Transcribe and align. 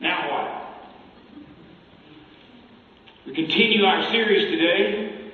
Now 0.00 0.30
what? 0.30 0.68
We 3.26 3.34
continue 3.34 3.84
our 3.84 4.10
series 4.10 4.50
today 4.50 5.32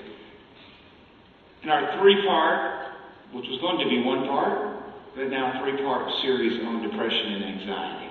in 1.62 1.70
our 1.70 1.98
three 1.98 2.26
part, 2.26 2.94
which 3.32 3.46
was 3.48 3.60
going 3.60 3.78
to 3.78 3.88
be 3.88 4.02
one 4.02 4.26
part, 4.26 4.76
but 5.14 5.28
now 5.28 5.60
three 5.62 5.76
part 5.82 6.10
series 6.22 6.64
on 6.64 6.82
depression 6.82 7.34
and 7.34 7.44
anxiety. 7.44 8.10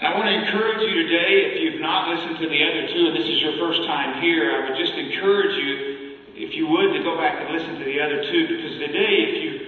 I 0.00 0.12
want 0.14 0.26
to 0.26 0.34
encourage 0.34 0.82
you 0.82 1.02
today, 1.08 1.54
if 1.54 1.62
you've 1.62 1.80
not 1.80 2.08
listened 2.08 2.38
to 2.38 2.48
the 2.48 2.62
other 2.62 2.92
two, 2.92 3.06
and 3.06 3.16
this 3.16 3.26
is 3.26 3.40
your 3.40 3.56
first 3.56 3.84
time 3.88 4.20
here, 4.20 4.52
I 4.52 4.68
would 4.68 4.78
just 4.78 4.92
encourage 4.92 5.56
you, 5.56 6.16
if 6.34 6.54
you 6.54 6.66
would, 6.66 6.92
to 6.92 7.02
go 7.02 7.16
back 7.16 7.40
and 7.40 7.56
listen 7.56 7.78
to 7.78 7.84
the 7.84 8.00
other 8.02 8.22
two, 8.30 8.48
because 8.48 8.78
today, 8.78 9.32
if 9.32 9.42
you 9.42 9.60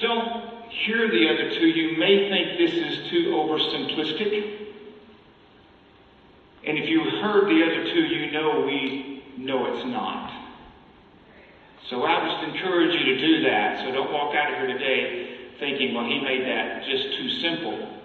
don't 0.00 0.43
hear 0.82 1.08
the 1.08 1.28
other 1.28 1.50
two, 1.58 1.66
you 1.66 1.96
may 1.98 2.28
think 2.28 2.58
this 2.58 2.72
is 2.72 3.10
too 3.10 3.30
oversimplistic. 3.30 4.60
And 6.66 6.78
if 6.78 6.88
you 6.88 7.02
heard 7.22 7.46
the 7.46 7.62
other 7.62 7.92
two, 7.92 8.00
you 8.00 8.32
know 8.32 8.60
we 8.66 9.22
know 9.36 9.74
it's 9.74 9.84
not. 9.86 10.32
So 11.88 12.02
I 12.02 12.26
just 12.26 12.54
encourage 12.54 12.94
you 12.94 13.14
to 13.14 13.20
do 13.20 13.42
that. 13.44 13.84
So 13.84 13.92
don't 13.92 14.10
walk 14.12 14.34
out 14.34 14.52
of 14.52 14.58
here 14.58 14.78
today 14.78 15.36
thinking, 15.60 15.94
well, 15.94 16.06
he 16.06 16.20
made 16.20 16.42
that 16.42 16.84
just 16.84 17.16
too 17.16 17.30
simple. 17.40 18.00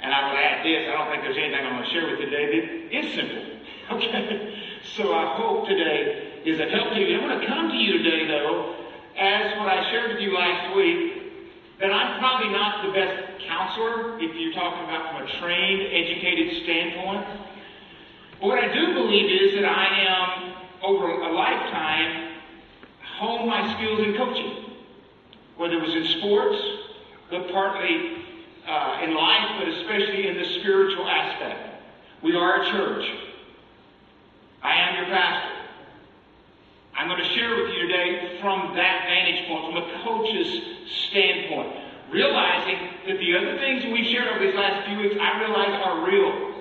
And 0.00 0.12
I 0.12 0.28
would 0.28 0.38
add 0.38 0.64
this, 0.64 0.88
I 0.88 0.98
don't 0.98 1.10
think 1.10 1.22
there's 1.22 1.36
anything 1.36 1.64
I'm 1.64 1.76
going 1.76 1.84
to 1.84 1.90
share 1.90 2.10
with 2.10 2.18
you 2.18 2.26
today 2.26 2.46
that 2.90 2.98
is 2.98 3.14
simple. 3.14 3.44
Okay? 3.90 4.58
So 4.96 5.12
I 5.12 5.36
hope 5.36 5.66
today 5.68 6.40
is 6.46 6.58
a 6.58 6.68
help 6.68 6.94
to 6.94 7.00
you. 7.00 7.18
I 7.18 7.26
want 7.26 7.40
to 7.42 7.46
come 7.46 7.68
to 7.68 7.76
you 7.76 7.98
today, 7.98 8.26
though, 8.26 8.81
as 9.22 9.56
what 9.58 9.68
I 9.68 9.88
shared 9.90 10.10
with 10.10 10.20
you 10.20 10.34
last 10.34 10.74
week, 10.74 11.22
that 11.78 11.92
I'm 11.92 12.18
probably 12.18 12.48
not 12.50 12.84
the 12.86 12.92
best 12.92 13.46
counselor 13.46 14.18
if 14.18 14.34
you're 14.34 14.52
talking 14.52 14.82
about 14.84 15.12
from 15.12 15.26
a 15.26 15.40
trained, 15.40 15.82
educated 15.94 16.62
standpoint. 16.64 17.24
But 18.40 18.46
what 18.48 18.58
I 18.58 18.72
do 18.74 18.94
believe 18.94 19.30
is 19.30 19.54
that 19.54 19.64
I 19.64 19.86
am, 20.08 20.54
over 20.82 21.08
a 21.08 21.32
lifetime, 21.32 22.32
honed 23.18 23.48
my 23.48 23.76
skills 23.76 24.00
in 24.00 24.16
coaching. 24.16 24.58
Whether 25.56 25.74
it 25.74 25.82
was 25.82 25.94
in 25.94 26.18
sports, 26.18 26.60
but 27.30 27.52
partly 27.52 28.24
uh, 28.66 29.00
in 29.04 29.14
life, 29.14 29.60
but 29.60 29.68
especially 29.68 30.26
in 30.26 30.36
the 30.36 30.60
spiritual 30.60 31.06
aspect. 31.08 31.80
We 32.22 32.34
are 32.34 32.62
a 32.62 32.70
church. 32.70 33.04
I 34.62 34.74
am 34.74 34.96
your 34.96 35.06
pastor. 35.06 35.62
I'm 36.94 37.08
going 37.08 37.22
to 37.22 37.34
share 37.34 37.56
with 37.56 37.72
you 37.74 37.88
today 37.88 38.38
from 38.40 38.76
that 38.76 39.04
vantage 39.06 39.48
point, 39.48 39.64
from 39.64 39.76
a 39.82 40.04
coach's 40.04 40.62
standpoint, 41.08 41.74
realizing 42.12 42.78
that 43.06 43.18
the 43.18 43.36
other 43.36 43.58
things 43.58 43.84
we've 43.86 44.06
shared 44.06 44.28
over 44.28 44.38
these 44.44 44.54
last 44.54 44.86
few 44.86 44.98
weeks, 44.98 45.16
I 45.20 45.38
realize 45.40 45.80
are 45.84 46.04
real. 46.06 46.52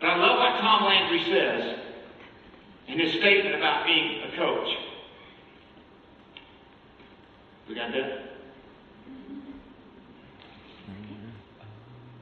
But 0.00 0.10
I 0.10 0.16
love 0.16 0.38
what 0.38 0.60
Tom 0.60 0.84
Landry 0.84 1.22
says 1.24 1.78
in 2.88 2.98
his 2.98 3.12
statement 3.12 3.54
about 3.54 3.86
being 3.86 4.22
a 4.22 4.36
coach. 4.36 4.68
We 7.68 7.74
got 7.74 7.92
that? 7.92 8.22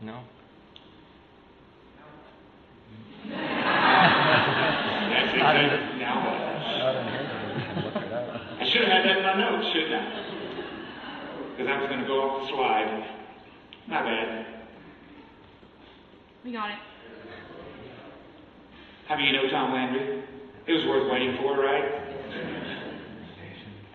No. 0.03 0.21
That's 3.31 5.33
exactly. 5.33 5.99
Now 5.99 6.25
what? 6.25 6.39
I 8.61 8.65
should 8.65 8.83
have 8.83 8.91
had 8.91 9.05
that 9.05 9.17
in 9.19 9.23
my 9.23 9.35
notes, 9.39 9.69
shouldn't 9.73 9.95
I? 9.95 9.97
Because 11.57 11.69
I 11.73 11.79
was 11.81 11.89
going 11.89 12.01
to 12.01 12.07
go 12.07 12.21
off 12.23 12.43
the 12.43 12.49
slide. 12.55 13.05
My 13.87 14.03
bad. 14.03 14.47
We 16.45 16.53
got 16.53 16.71
it. 16.71 16.79
How 19.07 19.17
do 19.17 19.23
you 19.23 19.33
know 19.33 19.49
Tom 19.49 19.73
Landry? 19.73 20.23
It 20.67 20.73
was 20.73 20.85
worth 20.85 21.11
waiting 21.11 21.37
for, 21.39 21.57
right? 21.59 22.03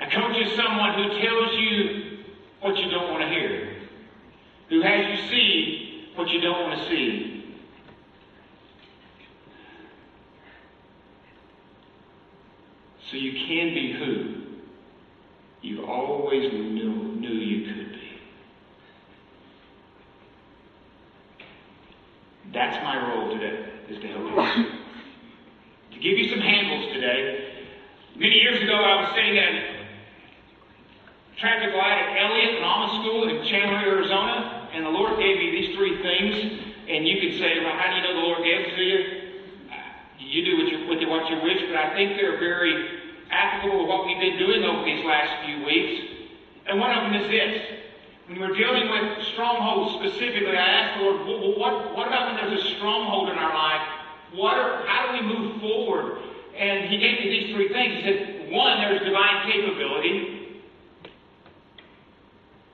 A 0.02 0.08
coach 0.10 0.38
is 0.38 0.52
someone 0.56 0.94
who 0.96 1.10
tells 1.22 1.54
you 1.54 2.18
what 2.62 2.76
you 2.78 2.90
don't 2.90 3.12
want 3.12 3.22
to 3.22 3.30
hear, 3.30 3.76
who 4.70 4.82
has 4.82 5.06
you 5.08 5.18
see 5.30 6.10
what 6.16 6.30
you 6.30 6.42
don't 6.42 6.62
want 6.68 6.80
to 6.80 6.86
see. 6.88 7.30
So 13.12 13.18
you 13.18 13.34
can 13.34 13.74
be 13.74 13.94
who 13.94 14.36
you 15.62 15.86
always 15.86 16.52
knew, 16.52 17.16
knew 17.20 17.30
you 17.30 17.66
could 17.72 17.92
be. 17.94 18.20
That's 22.52 22.84
my 22.84 22.98
role 23.08 23.30
today, 23.38 23.66
is 23.90 24.00
to 24.00 24.08
help 24.08 24.58
you. 24.58 24.66
to 25.93 25.93
give 26.04 26.20
you 26.20 26.28
some 26.30 26.42
handles 26.44 26.92
today. 26.92 27.64
Many 28.20 28.36
years 28.36 28.62
ago, 28.62 28.76
I 28.76 29.08
was 29.08 29.16
sitting 29.16 29.40
at 29.40 29.56
a 29.56 31.40
traffic 31.40 31.74
light 31.74 31.96
at 31.96 32.20
Elliott 32.20 32.60
and 32.60 32.66
Alma 32.66 33.00
School 33.00 33.32
in 33.32 33.48
Chandler, 33.48 33.80
Arizona, 33.80 34.68
and 34.76 34.86
the 34.86 34.90
Lord 34.90 35.18
gave 35.18 35.40
me 35.40 35.56
these 35.56 35.78
three 35.80 36.04
things. 36.04 36.60
And 36.92 37.08
you 37.08 37.24
could 37.24 37.40
say, 37.40 37.64
well, 37.64 37.72
how 37.80 37.88
do 37.88 37.96
you 37.96 38.04
know 38.04 38.20
the 38.20 38.28
Lord 38.28 38.44
gave 38.44 38.68
them 38.68 38.76
to 38.76 38.84
you? 38.84 39.00
Uh, 39.72 39.80
you 40.20 40.44
do 40.44 40.58
with, 40.60 40.68
your, 40.76 40.82
with 40.92 41.08
what 41.08 41.32
you 41.32 41.40
wish, 41.40 41.64
but 41.72 41.80
I 41.80 41.96
think 41.96 42.20
they're 42.20 42.38
very 42.38 43.00
applicable 43.32 43.80
to 43.80 43.88
what 43.88 44.06
we've 44.06 44.20
been 44.20 44.38
doing 44.38 44.62
over 44.68 44.84
these 44.84 45.06
last 45.06 45.32
few 45.48 45.64
weeks. 45.64 46.04
And 46.68 46.84
one 46.84 46.92
of 46.92 47.08
them 47.08 47.16
is 47.16 47.32
this. 47.32 47.64
When 48.28 48.44
we're 48.44 48.56
dealing 48.56 48.92
with 48.92 49.24
strongholds 49.32 50.04
specifically, 50.04 50.52
I 50.52 50.68
asked 50.68 51.00
the 51.00 51.06
Lord, 51.06 51.26
well, 51.26 51.56
what, 51.56 51.96
what 51.96 52.08
about 52.08 52.36
when 52.36 52.44
there's 52.44 52.60
a 52.60 52.76
stronghold 52.76 53.30
in 53.30 53.38
our 53.40 53.56
life? 53.56 53.88
What 54.34 54.58
are, 54.58 54.86
how 54.88 55.12
do 55.12 55.28
we 55.28 55.34
move 55.34 55.62
forward? 55.62 56.18
And 56.58 56.90
he 56.90 56.98
gave 56.98 57.20
me 57.20 57.30
these 57.30 57.56
three 57.56 57.70
things. 57.70 57.96
He 57.96 58.02
said, 58.04 58.52
one, 58.52 58.82
there's 58.82 59.02
divine 59.02 59.52
capability. 59.52 60.62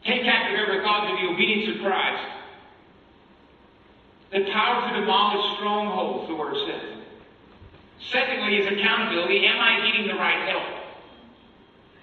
Take 0.06 0.24
captive 0.24 0.60
every 0.60 0.82
thought 0.82 1.10
to 1.10 1.16
the 1.16 1.34
obedience 1.34 1.76
of 1.76 1.84
Christ. 1.84 2.24
The 4.32 4.52
power 4.52 4.90
to 4.90 5.00
demolish 5.00 5.58
strongholds, 5.58 6.28
the 6.30 6.36
word 6.36 6.56
says. 6.68 7.00
Secondly, 8.12 8.58
is 8.58 8.68
accountability. 8.68 9.46
Am 9.46 9.60
I 9.60 9.86
getting 9.86 10.08
the 10.08 10.16
right 10.16 10.48
help? 10.48 10.80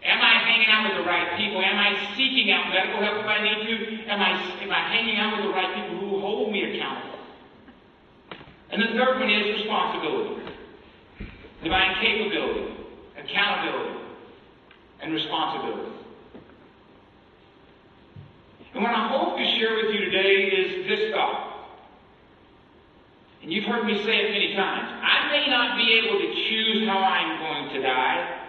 Am 0.04 0.20
I 0.20 0.38
hanging 0.44 0.68
out 0.68 0.88
with 0.88 1.04
the 1.04 1.08
right 1.08 1.36
people? 1.38 1.60
Am 1.62 1.78
I 1.78 2.14
seeking 2.16 2.52
out 2.52 2.68
medical 2.68 3.00
help 3.00 3.18
if 3.20 3.26
I 3.26 3.42
need 3.42 3.66
to? 3.66 4.10
Am 4.10 4.20
I, 4.20 4.62
am 4.62 4.70
I 4.70 4.88
hanging 4.88 5.16
out 5.16 5.36
with 5.36 5.46
the 5.46 5.52
right 5.52 5.74
people 5.74 5.98
who 5.98 6.20
hold 6.20 6.52
me 6.52 6.76
accountable? 6.76 7.15
And 8.76 8.84
the 8.84 8.92
third 8.92 9.20
one 9.20 9.30
is 9.30 9.56
responsibility. 9.56 10.52
Divine 11.64 11.96
capability, 11.98 12.76
accountability, 13.16 14.00
and 15.00 15.14
responsibility. 15.14 15.92
And 18.74 18.82
what 18.82 18.92
I 18.92 19.08
hope 19.08 19.38
to 19.38 19.44
share 19.56 19.76
with 19.76 19.94
you 19.94 20.04
today 20.04 20.52
is 20.52 20.86
this 20.88 21.14
thought. 21.14 21.72
And 23.42 23.50
you've 23.50 23.64
heard 23.64 23.86
me 23.86 23.96
say 24.04 24.12
it 24.12 24.30
many 24.30 24.54
times. 24.54 25.00
I 25.02 25.30
may 25.32 25.48
not 25.48 25.78
be 25.78 25.94
able 25.94 26.20
to 26.20 26.34
choose 26.50 26.86
how 26.86 26.98
I'm 26.98 27.38
going 27.38 27.74
to 27.76 27.82
die, 27.82 28.42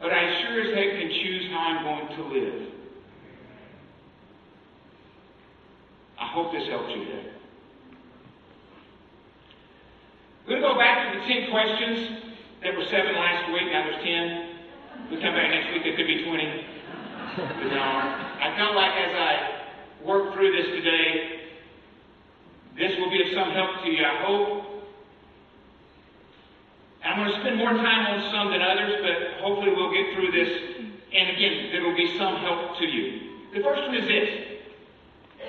but 0.00 0.12
I 0.12 0.40
sure 0.40 0.62
as 0.62 0.74
heck 0.74 0.98
can 0.98 1.10
choose 1.10 1.50
how 1.50 1.58
I'm 1.58 1.84
going 1.84 2.16
to 2.16 2.34
live. 2.34 2.68
I 6.18 6.26
hope 6.28 6.52
this 6.52 6.66
helps 6.70 6.88
you 6.96 7.04
today. 7.04 7.41
We're 10.52 10.60
going 10.60 10.68
to 10.68 10.74
go 10.74 10.84
back 10.84 11.14
to 11.14 11.18
the 11.18 11.24
10 11.24 11.50
questions. 11.50 12.20
There 12.60 12.76
were 12.76 12.84
seven 12.84 13.16
last 13.16 13.50
week, 13.54 13.72
now 13.72 13.88
there's 13.88 14.04
10. 14.04 15.08
We 15.10 15.16
come 15.16 15.32
back 15.32 15.48
next 15.48 15.72
week, 15.72 15.82
there 15.82 15.96
could 15.96 16.06
be 16.06 16.28
20. 16.28 16.66
But 17.40 17.72
I 17.72 18.52
felt 18.58 18.76
like 18.76 18.92
as 18.92 19.16
I 19.16 20.04
work 20.04 20.34
through 20.34 20.52
this 20.52 20.66
today, 20.66 21.40
this 22.76 22.98
will 22.98 23.08
be 23.08 23.22
of 23.22 23.32
some 23.32 23.50
help 23.52 23.82
to 23.82 23.88
you, 23.88 24.04
I 24.04 24.26
hope. 24.26 24.84
I'm 27.02 27.16
going 27.16 27.32
to 27.32 27.40
spend 27.40 27.56
more 27.56 27.72
time 27.72 28.12
on 28.12 28.30
some 28.30 28.52
than 28.52 28.60
others, 28.60 29.00
but 29.00 29.40
hopefully 29.40 29.72
we'll 29.74 29.90
get 29.90 30.12
through 30.12 30.32
this. 30.32 30.52
And 31.16 31.30
again, 31.30 31.72
there 31.72 31.80
will 31.80 31.96
be 31.96 32.18
some 32.18 32.36
help 32.44 32.76
to 32.76 32.84
you. 32.84 33.40
The 33.54 33.62
first 33.62 33.80
one 33.88 33.94
is 33.96 34.06
this. 34.06 34.28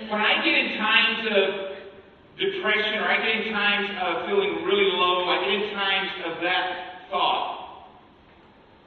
When 0.07 0.21
I 0.21 0.41
get 0.45 0.55
in 0.63 0.77
times 0.77 1.27
of 1.27 1.72
depression, 2.37 2.99
or 2.99 3.07
I 3.07 3.17
get 3.21 3.45
in 3.45 3.53
times 3.53 3.89
of 4.01 4.25
feeling 4.27 4.65
really 4.65 4.89
low, 4.97 5.29
I 5.29 5.45
get 5.45 5.53
in 5.53 5.73
times 5.73 6.09
of 6.25 6.41
that 6.41 7.09
thought, 7.11 7.63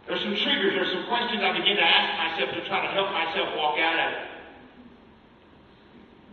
there's 0.06 0.20
some 0.22 0.36
triggers, 0.36 0.74
there's 0.74 0.92
some 0.92 1.06
questions 1.06 1.42
I 1.42 1.52
begin 1.58 1.76
to 1.76 1.82
ask 1.82 2.38
myself 2.38 2.54
to 2.54 2.68
try 2.68 2.86
to 2.86 2.92
help 2.92 3.10
myself 3.10 3.48
walk 3.56 3.78
out 3.78 3.98
of 3.98 4.12
it. 4.12 4.18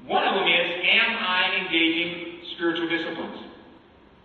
One 0.06 0.28
of 0.28 0.36
them 0.36 0.48
is, 0.48 0.68
am 0.84 1.18
I 1.18 1.66
engaging 1.66 2.42
spiritual 2.54 2.90
disciplines? 2.90 3.40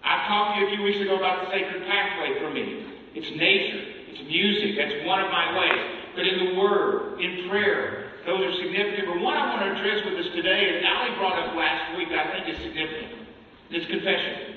I 0.05 0.26
talked 0.26 0.56
to 0.56 0.61
you 0.61 0.67
a 0.67 0.70
few 0.76 0.82
weeks 0.85 1.00
ago 1.00 1.17
about 1.17 1.44
the 1.44 1.50
sacred 1.50 1.87
pathway 1.87 2.40
for 2.40 2.50
me. 2.50 2.87
It's 3.14 3.31
nature. 3.37 3.85
It's 4.08 4.20
music. 4.29 4.76
That's 4.76 5.06
one 5.06 5.20
of 5.20 5.31
my 5.31 5.58
ways. 5.58 5.99
but 6.14 6.26
in 6.26 6.44
the 6.44 6.61
Word, 6.61 7.20
in 7.20 7.49
prayer. 7.49 8.08
Those 8.29 8.45
are 8.45 8.53
significant. 8.61 9.09
But 9.09 9.21
one 9.21 9.39
I 9.39 9.49
want 9.49 9.63
to 9.63 9.81
address 9.81 10.05
with 10.05 10.19
us 10.19 10.31
today, 10.35 10.77
and 10.77 10.87
Ali 10.87 11.17
brought 11.17 11.39
up 11.39 11.57
last 11.57 11.97
week, 11.97 12.09
I 12.09 12.31
think 12.31 12.55
is 12.55 12.63
significant. 12.63 13.27
It's 13.71 13.87
confession. 13.87 14.57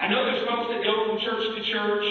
I 0.00 0.08
know 0.08 0.24
there's 0.24 0.44
folks 0.48 0.72
that 0.72 0.82
go 0.82 1.06
from 1.06 1.20
church 1.20 1.56
to 1.56 1.62
church. 1.70 2.04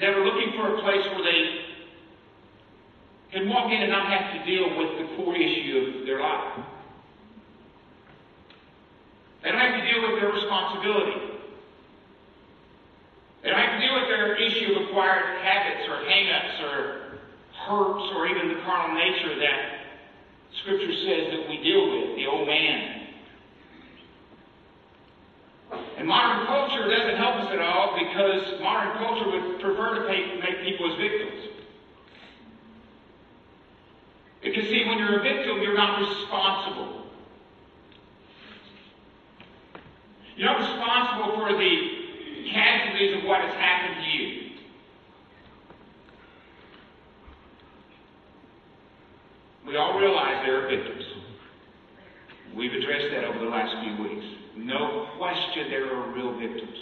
That 0.00 0.08
are 0.14 0.24
looking 0.24 0.52
for 0.56 0.76
a 0.76 0.80
place 0.80 1.04
where 1.12 1.24
they 1.24 1.60
can 3.32 3.50
walk 3.50 3.70
in 3.70 3.82
and 3.82 3.90
not 3.90 4.10
have 4.10 4.32
to 4.32 4.50
deal 4.50 4.78
with 4.78 4.96
the 4.96 5.14
core 5.16 5.36
issue 5.36 5.98
of 5.98 6.06
their 6.06 6.20
life. 6.20 6.64
They 9.42 9.52
don't 9.52 9.60
have 9.60 9.80
to 9.80 9.92
deal 9.92 10.02
with 10.02 10.20
their 10.20 10.32
responsibility. 10.68 11.34
Have 13.44 13.80
to 13.80 13.86
deal 13.86 13.94
with 13.94 14.08
their 14.08 14.36
issue 14.36 14.74
of 14.74 14.88
acquired 14.88 15.38
habits 15.42 15.88
or 15.88 16.04
hang-ups 16.04 16.60
or 16.62 17.18
hurts 17.66 18.12
or 18.14 18.26
even 18.28 18.48
the 18.48 18.60
carnal 18.62 18.96
nature 18.96 19.38
that 19.38 19.80
Scripture 20.60 20.92
says 20.92 21.30
that 21.32 21.48
we 21.48 21.62
deal 21.62 21.90
with, 21.90 22.16
the 22.16 22.26
old 22.26 22.46
man. 22.46 23.06
And 25.96 26.06
modern 26.06 26.46
culture 26.46 26.88
doesn't 26.88 27.16
help 27.16 27.36
us 27.36 27.52
at 27.52 27.60
all 27.60 27.98
because 27.98 28.60
modern 28.60 28.96
culture 28.98 29.30
would 29.30 29.60
prefer 29.60 30.02
to 30.02 30.40
make 30.40 30.62
people 30.62 30.92
as 30.92 30.98
victims. 30.98 31.48
Because, 34.42 34.64
see, 34.68 34.84
when 34.86 34.98
you're 34.98 35.18
a 35.18 35.22
victim, 35.22 35.60
you're 35.62 35.76
not 35.76 36.00
responsible. 36.00 36.97
You're 40.38 40.46
not 40.46 40.60
responsible 40.60 41.36
for 41.36 41.52
the 41.52 42.48
casualties 42.52 43.16
of 43.16 43.24
what 43.24 43.40
has 43.40 43.52
happened 43.54 44.04
to 44.04 44.10
you. 44.10 44.50
We 49.66 49.76
all 49.76 49.98
realize 49.98 50.46
there 50.46 50.64
are 50.64 50.68
victims. 50.68 51.02
We've 52.54 52.72
addressed 52.72 53.10
that 53.14 53.24
over 53.24 53.40
the 53.40 53.50
last 53.50 53.74
few 53.82 54.00
weeks. 54.00 54.26
No 54.56 55.08
question 55.18 55.70
there 55.70 55.92
are 55.92 56.14
real 56.14 56.38
victims. 56.38 56.76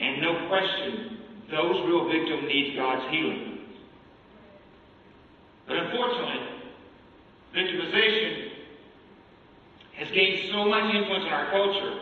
And 0.00 0.20
no 0.20 0.48
question, 0.48 1.18
those 1.52 1.86
real 1.86 2.08
victims 2.08 2.48
need 2.48 2.74
God's 2.76 3.08
healing. 3.12 3.60
But 5.68 5.76
unfortunately, 5.76 6.48
victimization 7.54 8.43
gained 10.14 10.50
so 10.50 10.64
much 10.64 10.94
influence 10.94 11.24
in 11.24 11.32
our 11.32 11.50
culture 11.50 12.00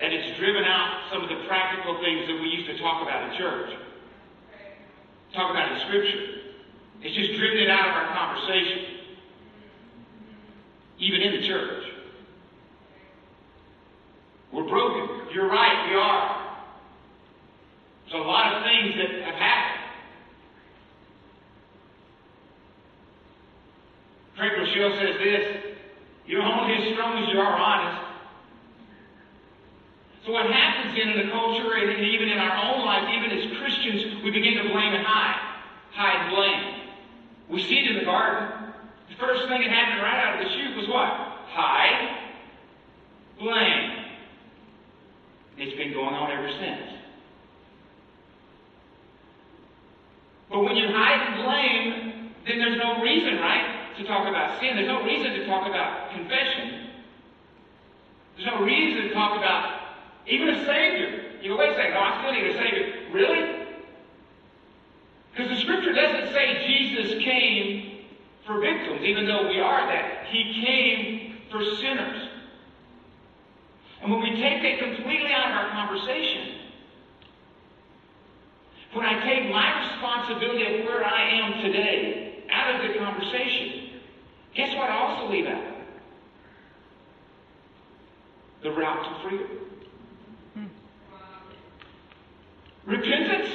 that 0.00 0.12
it's 0.12 0.36
driven 0.38 0.64
out 0.64 1.04
some 1.12 1.22
of 1.22 1.28
the 1.28 1.46
practical 1.46 1.94
things 2.02 2.26
that 2.26 2.40
we 2.40 2.48
used 2.48 2.66
to 2.66 2.78
talk 2.78 3.02
about 3.02 3.30
in 3.30 3.38
church, 3.38 3.70
talk 5.32 5.50
about 5.50 5.72
in 5.72 5.80
Scripture. 5.86 6.38
It's 7.02 7.14
just 7.14 7.38
driven 7.38 7.58
it 7.58 7.70
out 7.70 7.88
of 7.88 7.94
our 7.94 8.14
conversation, 8.14 8.84
even 10.98 11.20
in 11.20 11.40
the 11.40 11.46
church. 11.46 11.84
We're 14.52 14.68
broken. 14.68 15.32
You're 15.32 15.48
right, 15.48 15.88
we 15.88 15.96
are. 15.96 16.58
There's 18.10 18.22
a 18.22 18.26
lot 18.26 18.56
of 18.56 18.64
things 18.64 18.94
that 18.96 19.24
have 19.24 19.34
happened. 19.34 19.82
Craig 24.36 24.52
Groeschel 24.52 24.98
says 24.98 25.18
this 25.18 25.61
You're 26.32 26.40
only 26.40 26.72
as 26.72 26.94
strong 26.94 27.22
as 27.22 27.28
you 27.28 27.38
are 27.38 27.54
honest. 27.58 28.08
So 30.24 30.32
what 30.32 30.46
happens 30.50 30.98
in 30.98 31.18
the 31.18 31.30
culture 31.30 31.74
and 31.74 32.06
even 32.06 32.30
in 32.30 32.38
our 32.38 32.56
own 32.56 32.86
lives, 32.86 33.06
even 33.12 33.36
as 33.36 33.58
Christians, 33.58 34.24
we 34.24 34.30
begin 34.30 34.54
to 34.54 34.62
blame 34.72 34.94
and 34.94 35.04
hide. 35.04 35.58
Hide 35.92 36.24
and 36.24 36.34
blame. 36.34 36.88
We 37.50 37.62
see 37.62 37.80
it 37.80 37.90
in 37.90 37.98
the 37.98 38.06
garden. 38.06 38.48
The 39.10 39.16
first 39.16 39.46
thing 39.46 39.60
that 39.60 39.68
happened 39.68 40.00
right 40.00 40.24
out 40.24 40.40
of 40.40 40.48
the 40.48 40.54
chute 40.56 40.74
was 40.74 40.88
what? 40.88 41.04
Hide, 41.52 42.16
blame. 43.38 44.06
It's 45.58 45.76
been 45.76 45.92
going 45.92 46.14
on 46.14 46.30
ever 46.30 46.48
since. 46.48 46.98
But 50.48 50.64
when 50.64 50.76
you 50.76 50.88
hide 50.88 51.26
and 51.26 51.44
blame, 51.44 52.30
then 52.46 52.58
there's 52.58 52.78
no 52.78 53.02
reason, 53.02 53.36
right? 53.36 53.71
To 53.98 54.04
talk 54.04 54.28
about 54.28 54.60
sin. 54.60 54.76
There's 54.76 54.88
no 54.88 55.02
reason 55.04 55.32
to 55.32 55.46
talk 55.46 55.66
about 55.66 56.12
confession. 56.12 56.88
There's 58.36 58.48
no 58.48 58.62
reason 58.62 59.08
to 59.08 59.14
talk 59.14 59.36
about 59.36 59.80
even 60.26 60.48
a 60.48 60.64
Savior. 60.64 61.22
You 61.42 61.50
go, 61.50 61.58
wait 61.58 61.70
a 61.70 61.74
second, 61.74 61.94
no, 61.94 62.00
I 62.00 62.20
still 62.20 62.32
need 62.32 62.50
a 62.50 62.56
Savior. 62.56 63.12
Really? 63.12 63.66
Because 65.32 65.50
the 65.50 65.60
Scripture 65.60 65.92
doesn't 65.92 66.32
say 66.32 66.66
Jesus 66.66 67.22
came 67.22 68.04
for 68.46 68.60
victims, 68.60 69.02
even 69.02 69.26
though 69.26 69.48
we 69.48 69.60
are 69.60 69.86
that. 69.86 70.26
He 70.26 70.64
came 70.64 71.38
for 71.50 71.64
sinners. 71.76 72.28
And 74.02 74.10
when 74.10 74.20
we 74.20 74.30
take 74.40 74.62
that 74.62 74.78
completely 74.94 75.32
out 75.32 75.50
of 75.50 75.56
our 75.56 75.70
conversation, 75.70 76.56
when 78.92 79.06
I 79.06 79.24
take 79.24 79.50
my 79.50 79.88
responsibility 79.88 80.80
of 80.80 80.84
where 80.84 81.04
I 81.04 81.30
am 81.30 81.62
today 81.62 82.44
out 82.50 82.74
of 82.74 82.92
the 82.92 82.98
conversation, 82.98 83.81
Guess 84.54 84.76
what 84.76 84.90
I 84.90 84.98
also 84.98 85.32
leave 85.32 85.46
out? 85.46 85.64
The 88.62 88.70
route 88.70 89.04
to 89.04 89.28
freedom. 89.28 89.48
Hmm. 90.54 90.66
Repentance. 92.86 93.48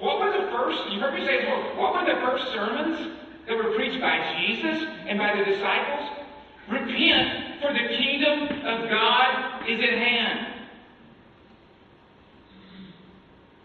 What 0.00 0.20
were 0.20 0.32
the 0.32 0.50
first, 0.50 0.90
you 0.90 1.00
heard 1.00 1.14
me 1.14 1.24
say 1.24 1.40
before, 1.40 1.76
what 1.76 1.94
were 1.94 2.04
the 2.04 2.20
first 2.20 2.52
sermons 2.52 3.16
that 3.46 3.56
were 3.56 3.74
preached 3.74 4.00
by 4.00 4.36
Jesus 4.38 4.84
and 5.06 5.18
by 5.18 5.36
the 5.36 5.44
disciples? 5.44 6.10
Repent, 6.68 7.60
for 7.60 7.72
the 7.72 7.88
kingdom 7.96 8.66
of 8.66 8.88
God 8.90 9.68
is 9.68 9.80
at 9.80 9.98
hand. 9.98 10.46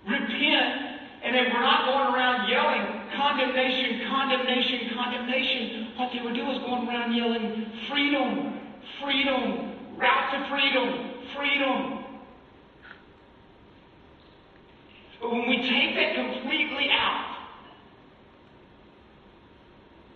Repent, 0.07 0.99
and 1.23 1.35
then 1.35 1.45
we're 1.51 1.61
not 1.61 1.85
going 1.85 2.13
around 2.13 2.49
yelling, 2.49 3.09
condemnation, 3.15 4.07
condemnation, 4.07 4.89
condemnation. 4.95 5.87
What 5.97 6.11
they 6.13 6.21
were 6.21 6.33
doing 6.33 6.47
was 6.47 6.59
going 6.59 6.87
around 6.87 7.08
yelling, 7.19 7.71
freedom, 7.89 8.59
freedom, 9.01 9.75
route 9.97 10.31
to 10.31 10.49
freedom, 10.49 11.11
freedom. 11.35 12.05
But 15.21 15.31
when 15.31 15.49
we 15.49 15.57
take 15.57 15.95
that 15.95 16.15
completely 16.15 16.87
out, 16.91 17.37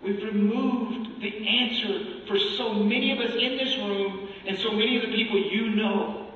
we've 0.01 0.23
removed 0.23 1.21
the 1.21 1.47
answer 1.47 2.25
for 2.27 2.39
so 2.57 2.73
many 2.73 3.11
of 3.11 3.19
us 3.19 3.35
in 3.37 3.57
this 3.57 3.75
room 3.77 4.29
and 4.47 4.57
so 4.59 4.71
many 4.71 4.95
of 4.95 5.01
the 5.03 5.13
people 5.13 5.37
you 5.39 5.75
know. 5.75 6.27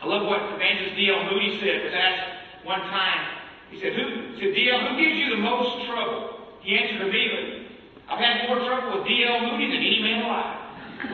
I 0.00 0.06
love 0.06 0.26
what 0.26 0.54
Evangelist 0.54 0.96
D.L. 0.96 1.24
Moody 1.30 1.60
said. 1.60 1.84
Was 1.84 1.94
asked 1.94 2.66
one 2.66 2.80
time. 2.80 3.38
He 3.70 3.80
said, 3.80 3.92
who, 3.94 4.11
said, 4.42 4.54
D.L., 4.54 4.88
who 4.88 4.96
gives 4.98 5.16
you 5.16 5.30
the 5.30 5.42
most 5.42 5.86
trouble? 5.86 6.30
He 6.62 6.76
answered 6.76 7.02
immediately, 7.06 7.68
I've 8.08 8.18
had 8.18 8.48
more 8.48 8.58
trouble 8.66 8.98
with 8.98 9.06
D.L. 9.06 9.40
Moody 9.40 9.70
than 9.70 9.78
any 9.78 10.02
man 10.02 10.24
alive. 10.24 10.58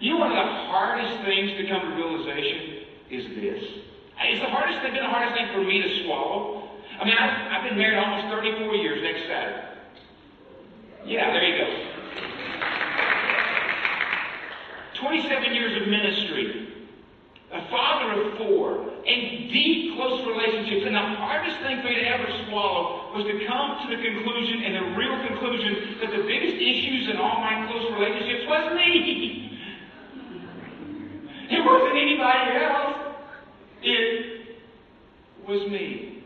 you 0.00 0.12
know 0.12 0.18
one 0.18 0.32
of 0.32 0.36
the 0.36 0.42
hardest 0.42 1.22
things 1.24 1.50
to 1.58 1.66
come 1.68 1.80
to 1.82 1.88
realization 1.96 2.86
is 3.10 3.26
this. 3.36 3.62
It's 4.24 4.40
the 4.40 4.48
hardest 4.48 4.80
thing, 4.82 4.92
been 4.92 5.02
the 5.02 5.08
hardest 5.08 5.34
thing 5.36 5.48
for 5.52 5.62
me 5.62 5.82
to 5.82 6.04
swallow. 6.04 6.70
I 7.00 7.04
mean, 7.04 7.18
I've, 7.18 7.52
I've 7.52 7.64
been 7.68 7.76
married 7.76 7.98
almost 7.98 8.28
34 8.32 8.76
years 8.76 9.02
next 9.02 9.26
Saturday. 9.26 9.66
Yeah, 11.04 11.32
there 11.32 11.42
you 11.42 11.58
go. 11.58 11.66
27 15.00 15.54
years 15.54 15.82
of 15.82 15.88
ministry, 15.88 16.71
a 17.52 17.68
father 17.70 18.22
of 18.22 18.38
four, 18.38 18.88
and 19.06 19.50
deep, 19.52 19.94
close 19.96 20.26
relationships. 20.26 20.86
And 20.86 20.94
the 20.94 21.00
hardest 21.20 21.60
thing 21.60 21.82
for 21.82 21.88
me 21.88 21.96
to 21.96 22.08
ever 22.08 22.26
swallow 22.48 23.12
was 23.14 23.24
to 23.26 23.46
come 23.46 23.78
to 23.84 23.96
the 23.96 24.02
conclusion, 24.02 24.64
and 24.64 24.74
the 24.76 24.96
real 24.96 25.16
conclusion, 25.28 25.98
that 26.00 26.10
the 26.10 26.22
biggest 26.24 26.56
issues 26.56 27.10
in 27.10 27.16
all 27.16 27.40
my 27.40 27.66
close 27.68 27.92
relationships 27.92 28.48
was 28.48 28.72
me. 28.74 29.58
It 31.50 31.64
wasn't 31.64 31.96
anybody 31.96 32.64
else. 32.64 32.96
It 33.82 34.56
was 35.46 35.70
me. 35.70 36.24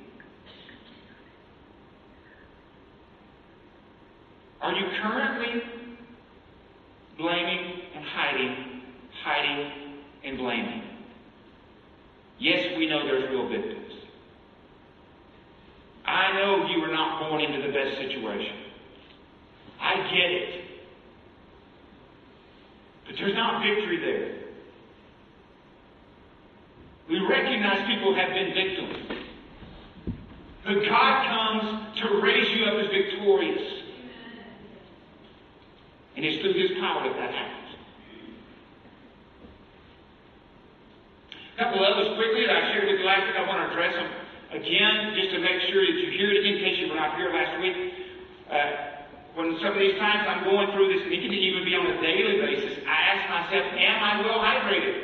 Are 4.62 4.72
you 4.72 4.86
currently 5.02 5.62
blaming 7.18 7.80
and 7.94 8.04
hiding, 8.04 8.82
hiding 9.24 9.72
and 10.24 10.38
blaming. 10.38 10.75
Yes, 12.38 12.76
we 12.76 12.86
know 12.86 13.06
there's 13.06 13.30
real 13.30 13.48
victims. 13.48 13.92
I 16.04 16.32
know 16.34 16.66
you 16.66 16.80
were 16.80 16.92
not 16.92 17.20
born 17.20 17.40
into 17.40 17.66
the 17.66 17.72
best 17.72 17.96
situation. 17.96 18.56
I 19.80 19.96
get 19.96 20.30
it. 20.30 20.64
But 23.06 23.16
there's 23.18 23.34
not 23.34 23.62
victory 23.62 23.98
there. 23.98 24.34
We 27.08 27.20
recognize 27.26 27.86
people 27.86 28.14
have 28.14 28.30
been 28.30 28.52
victims. 28.52 28.96
But 30.64 30.84
God 30.84 31.26
comes 31.28 31.98
to 32.00 32.20
raise 32.20 32.48
you 32.50 32.64
up 32.64 32.74
as 32.74 32.90
victorious. 32.90 33.82
And 36.16 36.24
it's 36.24 36.42
through 36.42 36.54
His 36.54 36.78
power 36.80 37.08
that 37.08 37.16
that 37.16 37.30
happens. 37.32 37.55
Couple 41.56 41.80
others 41.80 42.12
quickly 42.20 42.44
that 42.44 42.52
I 42.52 42.62
shared 42.76 42.84
with 42.84 43.00
you 43.00 43.06
last 43.08 43.24
week. 43.32 43.36
I 43.40 43.48
want 43.48 43.64
to 43.64 43.72
address 43.72 43.96
them 43.96 44.12
again 44.52 45.16
just 45.16 45.32
to 45.32 45.40
make 45.40 45.56
sure 45.72 45.80
that 45.80 45.96
you 46.04 46.12
hear 46.12 46.28
it 46.36 46.44
in 46.44 46.60
case 46.60 46.76
you 46.84 46.92
were 46.92 47.00
not 47.00 47.16
here 47.16 47.32
last 47.32 47.56
week. 47.64 47.76
Uh, 48.44 48.60
when 49.40 49.56
some 49.64 49.72
of 49.72 49.80
these 49.80 49.96
times 49.96 50.28
I'm 50.28 50.44
going 50.44 50.68
through 50.76 50.92
this, 50.92 51.00
and 51.00 51.12
it 51.16 51.20
can 51.24 51.32
even 51.32 51.64
be 51.64 51.72
on 51.72 51.88
a 51.88 51.96
daily 52.04 52.44
basis, 52.44 52.76
I 52.84 52.96
ask 53.08 53.22
myself, 53.32 53.72
am 53.72 53.98
I 54.04 54.12
well 54.20 54.36
hydrated? 54.36 54.96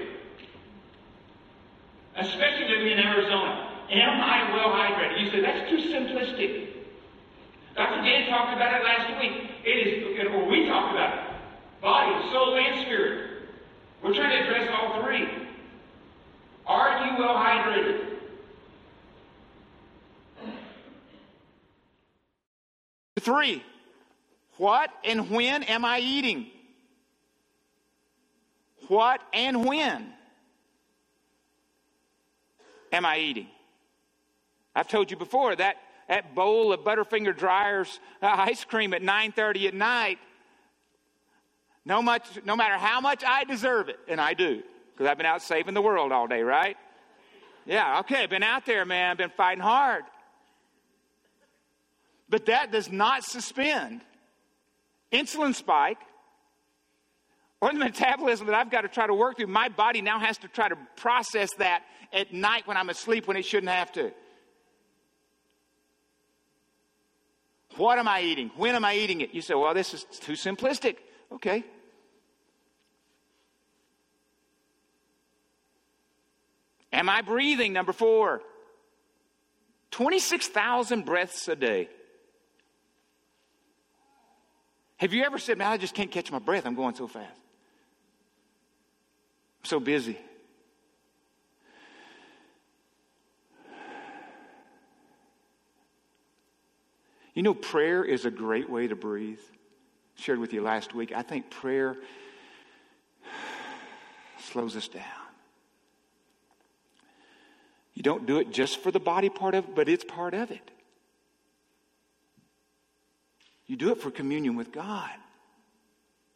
Especially 2.21 2.69
living 2.69 2.93
in 2.93 3.01
Arizona. 3.01 3.73
Am 3.89 4.21
I 4.21 4.53
well 4.53 4.77
hydrated? 4.77 5.25
You 5.25 5.29
say, 5.33 5.41
that's 5.41 5.65
too 5.73 5.81
simplistic. 5.89 6.85
Dr. 7.81 8.05
Dan 8.05 8.29
talked 8.29 8.53
about 8.53 8.77
it 8.77 8.85
last 8.85 9.09
week. 9.25 9.49
It 9.65 9.77
is, 9.89 10.29
or 10.29 10.45
we 10.53 10.69
talked 10.69 10.93
about 10.93 11.17
it. 11.17 11.21
Body, 11.81 12.13
soul, 12.29 12.61
and 12.61 12.85
spirit. 12.85 13.49
We're 14.05 14.13
trying 14.13 14.37
to 14.37 14.41
address 14.45 14.69
all 14.77 15.01
three. 15.01 15.42
Are 16.67 17.07
you 17.07 17.19
well 17.19 17.35
hydrated? 17.35 18.09
Three. 23.21 23.63
What 24.57 24.91
and 25.05 25.31
when 25.31 25.63
am 25.63 25.85
I 25.85 26.01
eating? 26.01 26.49
What 28.89 29.21
and 29.33 29.65
when 29.65 30.13
am 32.93 33.07
I 33.07 33.19
eating? 33.19 33.49
I've 34.75 34.89
told 34.89 35.11
you 35.11 35.17
before 35.17 35.55
that 35.57 35.77
that 36.09 36.35
bowl 36.35 36.73
of 36.73 36.81
Butterfinger 36.81 37.37
Dreyer's 37.37 38.01
uh, 38.21 38.27
ice 38.27 38.65
cream 38.65 38.93
at 38.93 39.03
9:30 39.03 39.69
at 39.69 39.75
night. 39.75 40.19
No 41.85 42.03
much, 42.03 42.45
no 42.45 42.55
matter 42.55 42.77
how 42.77 43.01
much 43.01 43.25
I 43.25 43.45
deserve 43.45 43.89
it, 43.89 43.99
and 44.09 44.21
I 44.21 44.35
do, 44.35 44.63
because 44.93 45.11
I've 45.11 45.17
been 45.17 45.27
out 45.27 45.43
saving 45.43 45.75
the 45.75 45.83
world 45.83 46.13
all 46.13 46.27
day, 46.27 46.43
right? 46.43 46.77
Yeah, 47.67 48.01
okay, 48.01 48.27
been 48.27 48.43
out 48.43 48.67
there, 48.67 48.85
man. 48.85 49.17
Been 49.17 49.31
fighting 49.31 49.63
hard. 49.63 50.05
But 52.29 52.47
that 52.47 52.73
does 52.73 52.91
not 52.91 53.25
suspend 53.25 54.01
insulin 55.13 55.55
spike 55.55 55.99
or 57.61 57.73
the 57.73 57.79
metabolism 57.79 58.47
that 58.47 58.57
I've 58.57 58.71
got 58.71 58.81
to 58.81 58.89
try 58.89 59.07
to 59.07 59.15
work 59.15 59.37
through. 59.37 59.47
My 59.47 59.69
body 59.69 60.01
now 60.01 60.19
has 60.19 60.39
to 60.39 60.49
try 60.49 60.69
to 60.69 60.77
process 60.97 61.51
that 61.59 61.85
at 62.13 62.33
night 62.33 62.67
when 62.67 62.77
I'm 62.77 62.89
asleep 62.89 63.29
when 63.29 63.37
it 63.37 63.45
shouldn't 63.45 63.71
have 63.71 63.93
to. 63.93 64.13
What 67.77 67.99
am 67.99 68.09
I 68.09 68.23
eating? 68.23 68.51
When 68.57 68.75
am 68.75 68.85
I 68.85 68.97
eating 68.97 69.21
it? 69.21 69.33
You 69.33 69.41
say, 69.41 69.55
well, 69.55 69.75
this 69.75 69.95
is 69.95 70.05
too 70.05 70.33
simplistic. 70.33 70.97
Okay. 71.31 71.65
Am 76.93 77.09
I 77.09 77.23
breathing? 77.23 77.73
Number 77.73 77.93
four. 77.93 78.43
26,000 79.93 81.05
breaths 81.05 81.49
a 81.49 81.57
day. 81.57 81.89
Have 84.97 85.13
you 85.13 85.25
ever 85.25 85.39
said, 85.39 85.59
man, 85.59 85.69
I 85.69 85.77
just 85.77 85.95
can't 85.95 86.11
catch 86.11 86.31
my 86.31 86.39
breath. 86.39 86.65
I'm 86.65 86.75
going 86.75 86.95
so 86.95 87.07
fast. 87.07 87.27
I'm 89.61 89.65
so 89.65 89.81
busy. 89.81 90.19
You 97.35 97.43
know, 97.43 97.55
prayer 97.55 98.05
is 98.05 98.25
a 98.27 98.31
great 98.31 98.69
way 98.69 98.87
to 98.87 98.97
breathe. 98.97 99.41
Shared 100.15 100.39
with 100.39 100.53
you 100.53 100.63
last 100.63 100.95
week. 100.95 101.13
I 101.13 101.23
think 101.23 101.51
prayer 101.51 101.97
slows 104.39 104.77
us 104.77 104.89
down. 104.89 105.22
You 107.95 108.03
don't 108.03 108.27
do 108.27 108.39
it 108.39 108.51
just 108.51 108.83
for 108.83 108.91
the 108.91 109.01
body 109.01 109.29
part 109.29 109.55
of 109.55 109.65
it, 109.65 109.75
but 109.75 109.89
it's 109.89 110.05
part 110.05 110.35
of 110.35 110.51
it. 110.51 110.71
You 113.67 113.77
do 113.77 113.91
it 113.91 114.01
for 114.01 114.11
communion 114.11 114.57
with 114.57 114.73
God. 114.73 115.11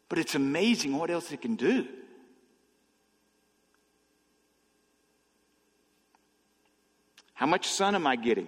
But 0.09 0.19
it's 0.19 0.35
amazing 0.35 0.97
what 0.97 1.09
else 1.09 1.31
it 1.31 1.41
can 1.41 1.55
do. 1.55 1.87
How 7.33 7.45
much 7.45 7.67
sun 7.67 7.93
am 7.93 8.07
I 8.07 8.15
getting? 8.15 8.47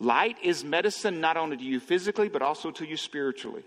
Light 0.00 0.36
is 0.42 0.64
medicine 0.64 1.20
not 1.20 1.36
only 1.36 1.56
to 1.56 1.62
you 1.62 1.78
physically, 1.80 2.28
but 2.28 2.42
also 2.42 2.70
to 2.72 2.84
you 2.84 2.96
spiritually. 2.96 3.64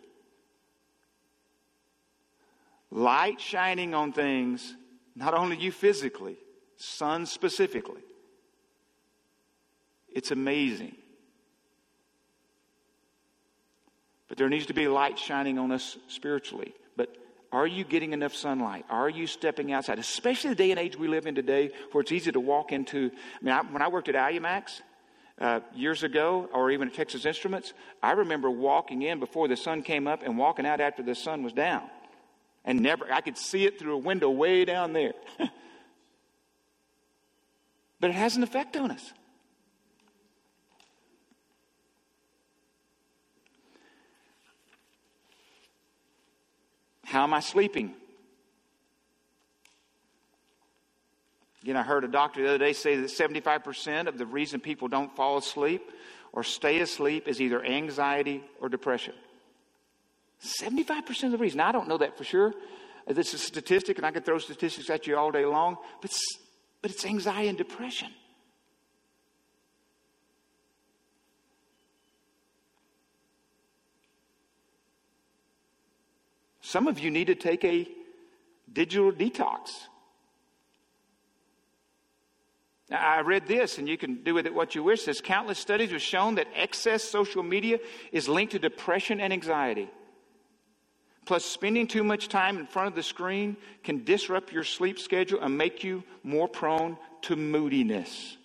Light 2.90 3.42
shining 3.42 3.94
on 3.94 4.14
things, 4.14 4.76
not 5.16 5.34
only 5.34 5.58
you 5.58 5.72
physically, 5.72 6.38
sun 6.78 7.26
specifically, 7.26 8.02
it's 10.10 10.32
amazing. 10.32 10.96
But 14.28 14.38
there 14.38 14.50
needs 14.50 14.66
to 14.68 14.74
be 14.74 14.88
light 14.88 15.18
shining 15.18 15.58
on 15.58 15.72
us 15.72 15.98
spiritually. 16.08 16.74
But 16.96 17.16
are 17.52 17.68
you 17.68 17.84
getting 17.84 18.14
enough 18.14 18.36
sunlight? 18.36 18.86
Are 18.90 19.10
you 19.10 19.28
stepping 19.28 19.72
outside? 19.72 20.00
Especially 20.00 20.50
the 20.50 20.56
day 20.56 20.72
and 20.72 20.80
age 20.80 20.98
we 20.98 21.08
live 21.08 21.28
in 21.28 21.36
today, 21.36 21.72
where 21.92 22.02
it's 22.02 22.12
easy 22.12 22.32
to 22.32 22.40
walk 22.40 22.72
into. 22.72 23.12
I 23.42 23.44
mean, 23.46 23.54
I, 23.54 23.62
when 23.62 23.82
I 23.82 23.88
worked 23.88 24.10
at 24.10 24.16
Alumax 24.16 24.82
uh, 25.40 25.62
years 25.74 26.04
ago, 26.04 26.50
or 26.54 26.72
even 26.72 26.90
at 26.90 26.94
Texas 26.94 27.26
Instruments, 27.26 27.74
I 28.04 28.14
remember 28.14 28.50
walking 28.50 29.02
in 29.04 29.20
before 29.20 29.48
the 29.48 29.56
sun 29.56 29.82
came 29.82 30.08
up 30.08 30.24
and 30.24 30.38
walking 30.38 30.66
out 30.66 30.82
after 30.82 31.04
the 31.04 31.16
sun 31.16 31.44
was 31.44 31.54
down, 31.54 31.84
and 32.68 32.82
never 32.82 33.12
I 33.12 33.22
could 33.22 33.38
see 33.38 33.66
it 33.66 33.80
through 33.80 33.94
a 33.94 33.98
window 33.98 34.30
way 34.30 34.66
down 34.66 34.94
there. 34.94 35.14
but 38.00 38.12
it 38.12 38.14
has 38.14 38.36
an 38.36 38.44
effect 38.44 38.76
on 38.76 38.92
us. 38.92 39.14
How 47.06 47.24
am 47.24 47.34
I 47.34 47.40
sleeping? 47.40 47.96
Again, 51.64 51.78
I 51.78 51.84
heard 51.84 52.04
a 52.04 52.10
doctor 52.10 52.42
the 52.44 52.50
other 52.50 52.58
day 52.58 52.74
say 52.74 52.98
that 52.98 53.10
75% 53.10 54.08
of 54.08 54.18
the 54.18 54.26
reason 54.26 54.60
people 54.60 54.90
don't 54.90 55.16
fall 55.16 55.38
asleep 55.38 55.90
or 56.34 56.44
stay 56.44 56.82
asleep 56.82 57.30
is 57.30 57.40
either 57.40 57.64
anxiety 57.64 58.44
or 58.60 58.68
depression. 58.68 59.14
75% 60.44 61.24
of 61.24 61.32
the 61.32 61.38
reason. 61.38 61.60
I 61.60 61.72
don't 61.72 61.88
know 61.88 61.98
that 61.98 62.18
for 62.18 62.24
sure. 62.24 62.54
Uh, 63.08 63.14
this 63.14 63.34
is 63.34 63.42
a 63.42 63.46
statistic, 63.46 63.98
and 63.98 64.06
I 64.06 64.12
could 64.12 64.26
throw 64.26 64.38
statistics 64.38 64.90
at 64.90 65.08
you 65.08 65.18
all 65.18 65.32
day 65.32 65.46
long, 65.46 65.78
but, 66.02 66.16
but 66.82 66.92
it's 66.92 67.06
anxiety 67.06 67.50
and 67.50 67.58
depression. 67.58 68.10
Some 76.62 76.88
of 76.88 77.00
you 77.00 77.10
need 77.10 77.28
to 77.28 77.36
take 77.36 77.64
a 77.64 77.88
digital 78.72 79.14
detox. 79.14 79.72
Now, 82.90 83.00
I 83.00 83.22
read 83.22 83.48
this, 83.48 83.78
and 83.78 83.88
you 83.88 83.98
can 83.98 84.24
do 84.24 84.34
with 84.34 84.46
it 84.46 84.54
what 84.54 84.76
you 84.76 84.84
wish. 84.84 85.04
Says 85.04 85.22
countless 85.22 85.60
studies 85.60 85.92
have 85.92 86.02
shown 86.02 86.36
that 86.36 86.48
excess 86.54 87.04
social 87.04 87.42
media 87.42 87.80
is 88.12 88.28
linked 88.28 88.52
to 88.52 88.60
depression 88.60 89.22
and 89.22 89.32
anxiety. 89.32 89.90
Plus, 91.28 91.44
spending 91.44 91.88
too 91.88 92.06
much 92.06 92.30
time 92.30 92.58
in 92.58 92.66
front 92.66 92.88
of 92.88 92.96
the 92.96 93.04
screen 93.04 93.58
can 93.84 94.06
disrupt 94.06 94.54
your 94.54 94.64
sleep 94.64 94.98
schedule 94.98 95.42
and 95.42 95.58
make 95.58 95.84
you 95.84 96.02
more 96.24 96.48
prone 96.48 96.98
to 97.24 97.36
moodiness. 97.36 98.38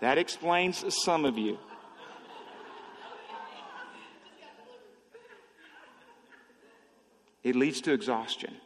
That 0.00 0.16
explains 0.16 0.82
some 1.04 1.26
of 1.26 1.36
you. 1.36 1.58
it 7.44 7.54
leads 7.54 7.82
to 7.82 7.92
exhaustion. 7.92 8.56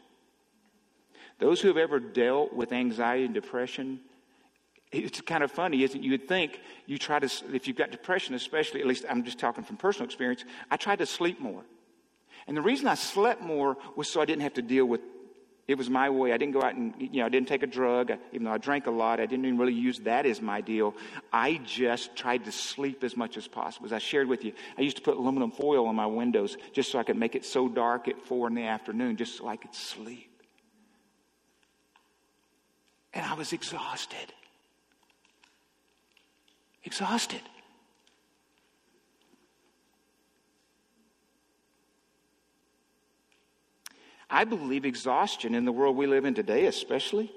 Those 1.39 1.61
who 1.61 1.69
have 1.69 1.77
ever 1.77 1.99
dealt 1.99 2.55
with 2.55 2.73
anxiety 2.73 3.25
and 3.25 3.35
depression, 3.35 3.99
it's 4.93 5.21
kind 5.21 5.45
of 5.45 5.53
funny, 5.53 5.83
isn't 5.85 6.01
it? 6.01 6.05
You 6.05 6.11
would 6.13 6.27
think 6.27 6.61
you 6.87 6.99
try 6.99 7.19
to, 7.19 7.31
if 7.55 7.69
you've 7.69 7.77
got 7.77 7.91
depression, 7.91 8.35
especially, 8.35 8.81
at 8.81 8.87
least 8.87 9.05
I'm 9.09 9.23
just 9.25 9.39
talking 9.39 9.63
from 9.63 9.77
personal 9.77 10.05
experience, 10.05 10.45
I 10.71 10.77
tried 10.77 10.99
to 10.99 11.07
sleep 11.07 11.41
more. 11.41 11.63
And 12.47 12.57
the 12.57 12.63
reason 12.63 12.89
I 12.89 12.95
slept 12.95 13.43
more 13.43 13.77
was 13.97 14.09
so 14.09 14.21
I 14.21 14.25
didn't 14.25 14.43
have 14.43 14.55
to 14.55 14.63
deal 14.63 14.87
with 14.87 15.01
It 15.69 15.79
was 15.79 15.89
my 15.89 16.11
way. 16.11 16.33
I 16.33 16.37
didn't 16.37 16.55
go 16.55 16.63
out 16.63 16.75
and, 16.75 16.93
you 16.99 17.21
know, 17.21 17.27
I 17.27 17.29
didn't 17.29 17.47
take 17.47 17.63
a 17.63 17.67
drug. 17.69 18.11
Even 18.33 18.45
though 18.45 18.51
I 18.51 18.59
drank 18.59 18.89
a 18.89 18.91
lot, 18.91 19.21
I 19.21 19.27
didn't 19.27 19.45
even 19.45 19.57
really 19.57 19.73
use 19.73 20.01
that 20.01 20.27
as 20.27 20.43
my 20.43 20.61
deal. 20.61 20.97
I 21.33 21.61
just 21.65 22.17
tried 22.17 22.45
to 22.47 22.51
sleep 22.51 23.05
as 23.05 23.17
much 23.17 23.37
as 23.37 23.47
possible. 23.47 23.87
As 23.87 23.93
I 23.93 24.01
shared 24.01 24.27
with 24.27 24.45
you, 24.45 24.53
I 24.77 24.83
used 24.83 24.97
to 24.97 25.03
put 25.03 25.17
aluminum 25.17 25.53
foil 25.53 25.87
on 25.87 25.95
my 25.95 26.07
windows 26.07 26.57
just 26.73 26.91
so 26.91 26.99
I 26.99 27.05
could 27.05 27.17
make 27.17 27.37
it 27.37 27.45
so 27.45 27.69
dark 27.69 28.09
at 28.09 28.21
four 28.21 28.49
in 28.49 28.55
the 28.55 28.65
afternoon, 28.65 29.17
just 29.17 29.39
so 29.39 29.47
I 29.47 29.57
could 29.57 29.73
sleep. 29.73 30.43
And 33.15 33.25
I 33.25 33.35
was 33.35 33.53
exhausted. 33.53 34.33
Exhausted. 36.85 37.43
I 44.31 44.45
believe 44.45 44.85
exhaustion 44.85 45.55
in 45.55 45.65
the 45.65 45.73
world 45.73 45.97
we 45.97 46.07
live 46.07 46.25
in 46.25 46.35
today, 46.35 46.67
especially, 46.67 47.33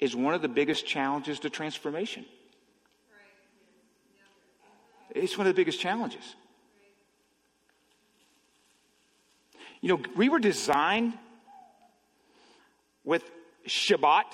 is 0.00 0.16
one 0.16 0.34
of 0.34 0.42
the 0.42 0.48
biggest 0.48 0.84
challenges 0.84 1.38
to 1.40 1.50
transformation. 1.50 2.24
It's 5.14 5.38
one 5.38 5.46
of 5.46 5.54
the 5.54 5.60
biggest 5.60 5.78
challenges. 5.78 6.34
You 9.80 9.90
know, 9.90 10.02
we 10.16 10.28
were 10.28 10.38
designed 10.38 11.14
with 13.04 13.22
Shabbat. 13.66 14.24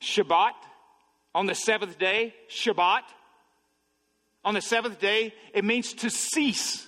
Shabbat 0.00 0.52
on 1.34 1.46
the 1.46 1.54
seventh 1.54 1.98
day, 1.98 2.34
Shabbat. 2.48 3.02
On 4.44 4.54
the 4.54 4.62
seventh 4.62 4.98
day, 4.98 5.34
it 5.52 5.64
means 5.64 5.92
to 5.94 6.10
cease. 6.10 6.86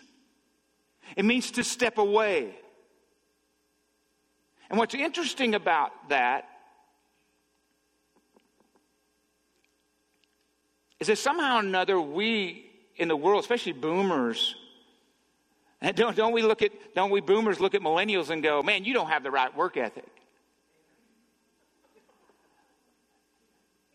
It 1.16 1.25
means 1.25 1.50
to 1.52 1.64
step 1.64 1.99
away. 1.99 2.54
And 4.70 4.78
what's 4.78 4.94
interesting 4.94 5.54
about 5.54 5.90
that 6.11 6.49
is 11.00 11.09
that 11.09 11.18
somehow 11.18 11.56
or 11.56 11.61
another 11.61 12.00
we 12.00 12.70
in 12.97 13.09
the 13.09 13.16
world, 13.16 13.42
especially 13.42 13.73
boomers, 13.73 14.54
and 15.80 15.97
don't, 15.97 16.16
don't 16.16 16.32
we 16.32 16.42
look 16.42 16.62
at 16.62 16.73
don't 16.94 17.11
we 17.11 17.20
boomers 17.20 17.59
look 17.59 17.75
at 17.75 17.80
millennials 17.80 18.30
and 18.30 18.42
go, 18.42 18.62
man, 18.62 18.85
you 18.85 18.94
don't 18.94 19.09
have 19.09 19.23
the 19.23 19.30
right 19.30 19.54
work 19.56 19.76
ethic. 19.76 20.20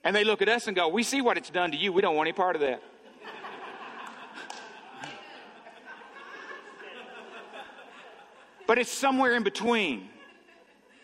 And 0.06 0.16
they 0.16 0.24
look 0.24 0.44
at 0.44 0.48
us 0.48 0.68
and 0.68 0.76
go, 0.76 0.88
we 0.88 1.02
see 1.02 1.20
what 1.20 1.36
it's 1.36 1.50
done 1.50 1.72
to 1.72 1.78
you. 1.78 1.92
We 1.92 2.02
don't 2.02 2.16
want 2.16 2.28
any 2.28 2.34
part 2.34 2.56
of 2.56 2.62
that. 2.62 2.82
But 8.68 8.78
it's 8.78 8.92
somewhere 8.92 9.36
in 9.36 9.44
between. 9.44 10.10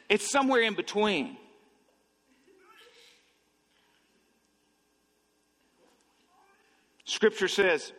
It's 0.07 0.29
somewhere 0.29 0.61
in 0.61 0.75
between. 0.75 1.37
Scripture 7.05 7.47
says, 7.47 7.91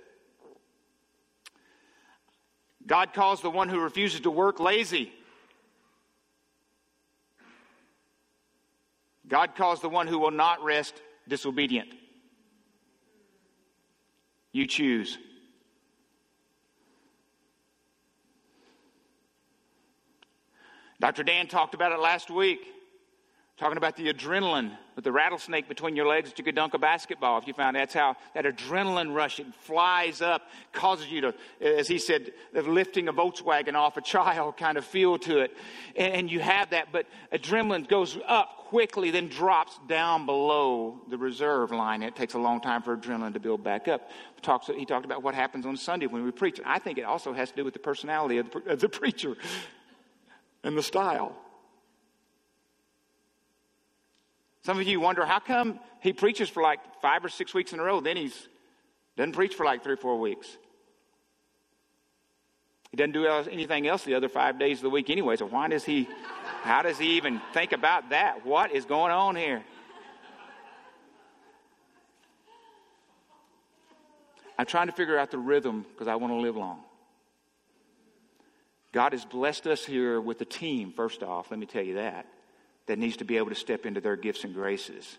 God 2.86 3.12
calls 3.12 3.40
the 3.42 3.50
one 3.50 3.68
who 3.68 3.80
refuses 3.80 4.20
to 4.20 4.30
work 4.30 4.60
lazy. 4.60 5.12
God 9.32 9.54
calls 9.54 9.80
the 9.80 9.88
one 9.88 10.06
who 10.08 10.18
will 10.18 10.30
not 10.30 10.62
rest 10.62 11.00
disobedient. 11.26 11.88
You 14.52 14.66
choose. 14.66 15.16
Dr. 21.00 21.22
Dan 21.22 21.46
talked 21.46 21.72
about 21.72 21.92
it 21.92 21.98
last 21.98 22.30
week, 22.30 22.60
talking 23.56 23.78
about 23.78 23.96
the 23.96 24.12
adrenaline 24.12 24.76
with 24.94 25.04
the 25.04 25.12
rattlesnake 25.12 25.68
between 25.68 25.96
your 25.96 26.06
legs 26.06 26.30
that 26.30 26.38
you 26.38 26.44
could 26.44 26.54
dunk 26.54 26.74
a 26.74 26.78
basketball 26.78 27.38
if 27.38 27.46
you 27.46 27.54
found 27.54 27.76
that's 27.76 27.94
how 27.94 28.16
that 28.34 28.44
adrenaline 28.44 29.14
rush 29.14 29.40
it 29.40 29.46
flies 29.54 30.20
up, 30.20 30.42
causes 30.72 31.10
you 31.10 31.20
to, 31.20 31.34
as 31.60 31.88
he 31.88 31.98
said, 31.98 32.32
lifting 32.52 33.08
a 33.08 33.12
Volkswagen 33.12 33.74
off 33.74 33.96
a 33.96 34.00
child 34.00 34.56
kind 34.62 34.78
of 34.78 34.84
feel 34.84 35.18
to 35.18 35.38
it. 35.38 35.56
And, 35.96 36.14
and 36.14 36.30
you 36.30 36.40
have 36.40 36.70
that, 36.70 36.88
but 36.92 37.06
adrenaline 37.32 37.88
goes 37.88 38.18
up 38.26 38.62
quickly, 38.68 39.10
then 39.10 39.28
drops 39.28 39.78
down 39.86 40.24
below 40.24 40.98
the 41.10 41.18
reserve 41.18 41.70
line. 41.72 42.02
It 42.02 42.16
takes 42.16 42.34
a 42.34 42.38
long 42.38 42.60
time 42.60 42.80
for 42.80 42.96
adrenaline 42.96 43.34
to 43.34 43.40
build 43.40 43.62
back 43.62 43.86
up. 43.86 44.10
Talks, 44.40 44.68
he 44.68 44.86
talked 44.86 45.04
about 45.04 45.22
what 45.22 45.34
happens 45.34 45.66
on 45.66 45.76
Sunday 45.76 46.06
when 46.06 46.24
we 46.24 46.30
preach. 46.30 46.58
I 46.64 46.78
think 46.78 46.98
it 46.98 47.02
also 47.02 47.34
has 47.34 47.50
to 47.50 47.56
do 47.56 47.64
with 47.64 47.74
the 47.74 47.80
personality 47.80 48.38
of 48.38 48.50
the, 48.50 48.58
of 48.72 48.80
the 48.80 48.88
preacher 48.88 49.36
and 50.64 50.76
the 50.76 50.82
style. 50.82 51.36
Some 54.62 54.78
of 54.78 54.86
you 54.86 55.00
wonder 55.00 55.24
how 55.24 55.40
come 55.40 55.80
he 56.00 56.12
preaches 56.12 56.48
for 56.48 56.62
like 56.62 56.80
five 57.00 57.24
or 57.24 57.28
six 57.28 57.52
weeks 57.52 57.72
in 57.72 57.80
a 57.80 57.82
row, 57.82 58.00
then 58.00 58.16
he's 58.16 58.48
doesn't 59.16 59.32
preach 59.32 59.54
for 59.54 59.66
like 59.66 59.82
three 59.82 59.92
or 59.92 59.98
four 59.98 60.18
weeks. 60.18 60.56
He 62.90 62.96
doesn't 62.96 63.12
do 63.12 63.26
anything 63.26 63.86
else 63.86 64.04
the 64.04 64.14
other 64.14 64.28
five 64.28 64.58
days 64.58 64.78
of 64.78 64.82
the 64.84 64.90
week 64.90 65.10
anyway. 65.10 65.36
So 65.36 65.46
why 65.46 65.68
does 65.68 65.84
he? 65.84 66.08
How 66.62 66.82
does 66.82 66.98
he 66.98 67.16
even 67.16 67.40
think 67.52 67.72
about 67.72 68.10
that? 68.10 68.46
What 68.46 68.72
is 68.72 68.84
going 68.84 69.12
on 69.12 69.34
here? 69.34 69.62
I'm 74.58 74.66
trying 74.66 74.86
to 74.86 74.92
figure 74.92 75.18
out 75.18 75.30
the 75.30 75.38
rhythm 75.38 75.84
because 75.90 76.06
I 76.06 76.14
want 76.14 76.32
to 76.32 76.36
live 76.36 76.56
long. 76.56 76.80
God 78.92 79.12
has 79.12 79.24
blessed 79.24 79.66
us 79.66 79.84
here 79.84 80.20
with 80.20 80.40
a 80.42 80.44
team, 80.44 80.92
first 80.92 81.22
off, 81.22 81.50
let 81.50 81.58
me 81.58 81.66
tell 81.66 81.82
you 81.82 81.94
that, 81.94 82.26
that 82.86 82.98
needs 82.98 83.16
to 83.18 83.24
be 83.24 83.36
able 83.36 83.50
to 83.50 83.54
step 83.54 83.86
into 83.86 84.00
their 84.00 84.16
gifts 84.16 84.44
and 84.44 84.54
graces. 84.54 85.18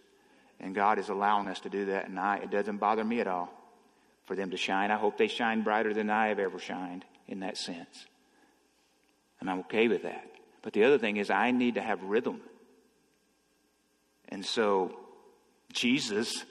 And 0.59 0.75
God 0.75 0.99
is 0.99 1.09
allowing 1.09 1.47
us 1.47 1.59
to 1.61 1.69
do 1.69 1.85
that, 1.85 2.07
and 2.07 2.19
I, 2.19 2.37
it 2.37 2.51
doesn't 2.51 2.77
bother 2.77 3.03
me 3.03 3.19
at 3.19 3.27
all 3.27 3.51
for 4.25 4.35
them 4.35 4.51
to 4.51 4.57
shine. 4.57 4.91
I 4.91 4.97
hope 4.97 5.17
they 5.17 5.27
shine 5.27 5.63
brighter 5.63 5.93
than 5.93 6.09
I 6.09 6.27
have 6.27 6.39
ever 6.39 6.59
shined 6.59 7.03
in 7.27 7.41
that 7.41 7.57
sense. 7.57 8.05
And 9.39 9.49
I'm 9.49 9.59
okay 9.61 9.87
with 9.87 10.03
that. 10.03 10.25
But 10.61 10.73
the 10.73 10.85
other 10.85 10.97
thing 10.97 11.17
is, 11.17 11.29
I 11.29 11.51
need 11.51 11.75
to 11.75 11.81
have 11.81 12.01
rhythm. 12.03 12.41
And 14.29 14.45
so, 14.45 14.97
Jesus, 15.73 16.45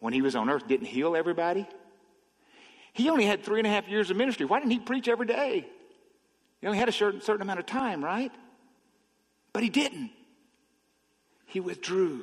when 0.00 0.12
he 0.12 0.22
was 0.22 0.34
on 0.34 0.50
earth, 0.50 0.66
didn't 0.66 0.86
heal 0.86 1.14
everybody. 1.14 1.68
He 2.92 3.08
only 3.10 3.24
had 3.24 3.44
three 3.44 3.60
and 3.60 3.66
a 3.66 3.70
half 3.70 3.88
years 3.88 4.10
of 4.10 4.16
ministry. 4.16 4.44
Why 4.46 4.58
didn't 4.58 4.72
he 4.72 4.80
preach 4.80 5.06
every 5.06 5.26
day? 5.26 5.66
He 6.60 6.66
only 6.66 6.78
had 6.78 6.88
a 6.88 6.92
certain, 6.92 7.20
certain 7.20 7.42
amount 7.42 7.60
of 7.60 7.66
time, 7.66 8.04
right? 8.04 8.32
But 9.58 9.64
he 9.64 9.70
didn't. 9.70 10.12
He 11.46 11.58
withdrew. 11.58 12.22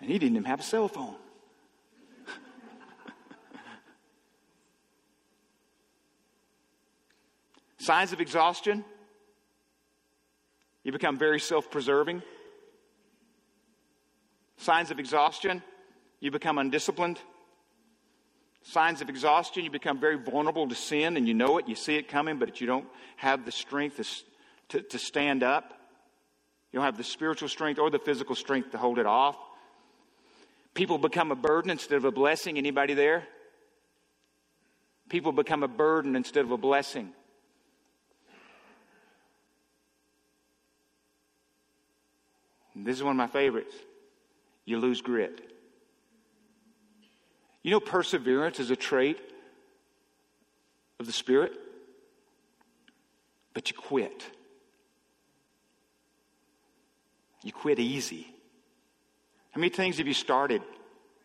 And 0.00 0.10
he 0.10 0.18
didn't 0.18 0.34
even 0.34 0.46
have 0.46 0.58
a 0.58 0.64
cell 0.64 0.88
phone. 0.88 1.14
Signs 7.78 8.12
of 8.12 8.20
exhaustion. 8.20 8.84
You 10.82 10.90
become 10.90 11.16
very 11.16 11.38
self 11.38 11.70
preserving. 11.70 12.24
Signs 14.56 14.90
of 14.90 14.98
exhaustion. 14.98 15.62
You 16.18 16.32
become 16.32 16.58
undisciplined. 16.58 17.20
Signs 18.72 19.00
of 19.00 19.08
exhaustion, 19.08 19.62
you 19.62 19.70
become 19.70 20.00
very 20.00 20.16
vulnerable 20.16 20.68
to 20.68 20.74
sin 20.74 21.16
and 21.16 21.28
you 21.28 21.34
know 21.34 21.58
it, 21.58 21.68
you 21.68 21.76
see 21.76 21.94
it 21.94 22.08
coming, 22.08 22.40
but 22.40 22.60
you 22.60 22.66
don't 22.66 22.86
have 23.14 23.44
the 23.44 23.52
strength 23.52 24.24
to, 24.70 24.82
to, 24.82 24.98
stand 24.98 25.44
up. 25.44 25.72
You 26.72 26.78
don't 26.78 26.84
have 26.84 26.96
the 26.96 27.04
spiritual 27.04 27.48
strength 27.48 27.78
or 27.78 27.90
the 27.90 28.00
physical 28.00 28.34
strength 28.34 28.72
to 28.72 28.78
hold 28.78 28.98
it 28.98 29.06
off. 29.06 29.36
People 30.74 30.98
become 30.98 31.30
a 31.30 31.36
burden 31.36 31.70
instead 31.70 31.94
of 31.94 32.04
a 32.04 32.10
blessing. 32.10 32.58
Anybody 32.58 32.94
there? 32.94 33.22
People 35.08 35.30
become 35.30 35.62
a 35.62 35.68
burden 35.68 36.16
instead 36.16 36.44
of 36.44 36.50
a 36.50 36.58
blessing. 36.58 37.12
And 42.74 42.84
this 42.84 42.96
is 42.96 43.02
one 43.04 43.12
of 43.12 43.16
my 43.16 43.28
favorites. 43.28 43.74
You 44.64 44.80
lose 44.80 45.02
grit. 45.02 45.55
You 47.66 47.72
know, 47.72 47.80
perseverance 47.80 48.60
is 48.60 48.70
a 48.70 48.76
trait 48.76 49.18
of 51.00 51.06
the 51.06 51.12
Spirit, 51.12 51.52
but 53.54 53.68
you 53.68 53.76
quit. 53.76 54.24
You 57.42 57.50
quit 57.50 57.80
easy. 57.80 58.28
How 59.50 59.58
many 59.58 59.70
things 59.70 59.98
have 59.98 60.06
you 60.06 60.14
started 60.14 60.62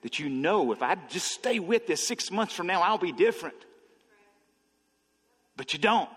that 0.01 0.17
you 0.17 0.29
know 0.29 0.71
if 0.71 0.81
I 0.81 0.95
just 1.09 1.27
stay 1.27 1.59
with 1.59 1.85
this 1.85 2.07
six 2.07 2.31
months 2.31 2.55
from 2.55 2.65
now, 2.65 2.81
I'll 2.81 2.97
be 2.97 3.11
different? 3.11 3.63
But 5.55 5.73
you 5.73 5.79
don't. 5.79 6.09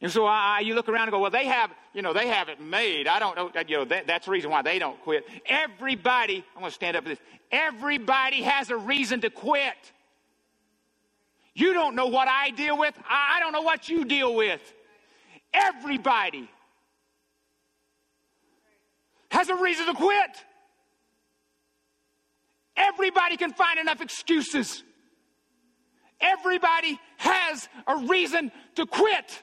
And 0.00 0.12
so 0.12 0.26
I, 0.26 0.60
you 0.60 0.74
look 0.74 0.88
around 0.88 1.04
and 1.04 1.12
go, 1.12 1.20
well, 1.20 1.30
they 1.30 1.46
have, 1.46 1.70
you 1.94 2.02
know, 2.02 2.12
they 2.12 2.28
have 2.28 2.48
it 2.48 2.60
made. 2.60 3.08
I 3.08 3.18
don't 3.18 3.34
know, 3.34 3.50
you 3.66 3.78
know, 3.78 3.84
that, 3.86 4.06
that's 4.06 4.26
the 4.26 4.32
reason 4.32 4.50
why 4.50 4.62
they 4.62 4.78
don't 4.78 5.00
quit. 5.02 5.24
Everybody, 5.46 6.44
I'm 6.54 6.60
going 6.60 6.70
to 6.70 6.74
stand 6.74 6.96
up 6.96 7.04
for 7.04 7.08
this. 7.08 7.18
Everybody 7.50 8.42
has 8.42 8.70
a 8.70 8.76
reason 8.76 9.22
to 9.22 9.30
quit. 9.30 9.74
You 11.54 11.72
don't 11.72 11.94
know 11.94 12.08
what 12.08 12.28
I 12.28 12.50
deal 12.50 12.76
with. 12.76 12.94
I 13.08 13.40
don't 13.40 13.52
know 13.52 13.62
what 13.62 13.88
you 13.88 14.04
deal 14.04 14.34
with. 14.34 14.60
Everybody 15.54 16.50
has 19.30 19.48
a 19.48 19.56
reason 19.56 19.86
to 19.86 19.94
quit. 19.94 20.30
Everybody 22.76 23.38
can 23.38 23.54
find 23.54 23.78
enough 23.78 24.02
excuses. 24.02 24.82
Everybody 26.20 27.00
has 27.16 27.66
a 27.86 27.96
reason 28.06 28.52
to 28.74 28.84
quit. 28.84 29.42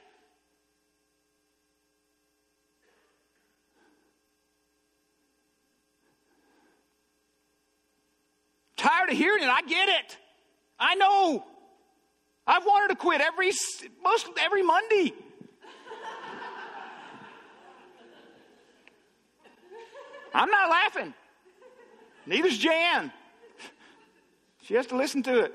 Tired 8.84 9.08
of 9.08 9.16
hearing 9.16 9.42
it. 9.42 9.48
I 9.48 9.62
get 9.62 9.88
it. 9.88 10.18
I 10.78 10.94
know. 10.96 11.42
I've 12.46 12.66
wanted 12.66 12.88
to 12.88 12.96
quit 12.96 13.22
every 13.22 13.50
most 14.02 14.28
every 14.38 14.62
Monday. 14.62 15.14
I'm 20.34 20.50
not 20.50 20.68
laughing. 20.68 21.14
Neither's 22.26 22.58
Jan. 22.58 23.10
She 24.64 24.74
has 24.74 24.86
to 24.88 24.96
listen 24.96 25.22
to 25.22 25.44
it. 25.44 25.54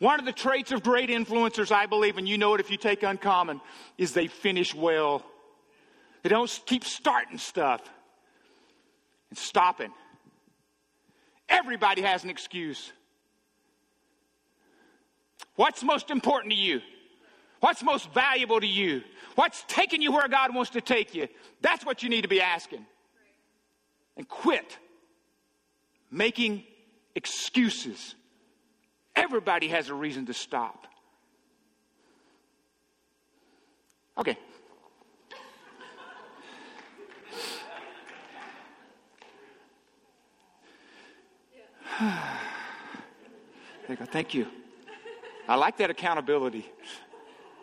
One 0.00 0.18
of 0.18 0.26
the 0.26 0.32
traits 0.32 0.72
of 0.72 0.82
great 0.82 1.08
influencers, 1.08 1.70
I 1.70 1.86
believe, 1.86 2.18
and 2.18 2.28
you 2.28 2.36
know 2.36 2.54
it 2.54 2.60
if 2.60 2.68
you 2.68 2.78
take 2.78 3.04
uncommon, 3.04 3.60
is 3.96 4.12
they 4.12 4.26
finish 4.26 4.74
well. 4.74 5.24
They 6.24 6.30
don't 6.30 6.62
keep 6.66 6.82
starting 6.82 7.38
stuff 7.38 7.88
and 9.30 9.38
stopping. 9.38 9.92
Everybody 11.48 12.02
has 12.02 12.24
an 12.24 12.30
excuse. 12.30 12.92
What's 15.56 15.82
most 15.82 16.10
important 16.10 16.52
to 16.52 16.58
you? 16.58 16.80
What's 17.60 17.82
most 17.82 18.12
valuable 18.12 18.60
to 18.60 18.66
you? 18.66 19.02
What's 19.34 19.64
taking 19.68 20.00
you 20.00 20.12
where 20.12 20.28
God 20.28 20.54
wants 20.54 20.70
to 20.72 20.80
take 20.80 21.14
you? 21.14 21.28
That's 21.60 21.84
what 21.84 22.02
you 22.02 22.08
need 22.08 22.22
to 22.22 22.28
be 22.28 22.40
asking. 22.40 22.86
And 24.16 24.28
quit 24.28 24.78
making 26.10 26.64
excuses. 27.14 28.14
Everybody 29.14 29.68
has 29.68 29.88
a 29.88 29.94
reason 29.94 30.26
to 30.26 30.34
stop. 30.34 30.86
Okay. 34.18 34.36
there 43.86 43.90
you 43.90 43.96
go. 43.96 44.04
Thank 44.06 44.32
you. 44.32 44.46
I 45.46 45.56
like 45.56 45.76
that 45.78 45.90
accountability. 45.90 46.66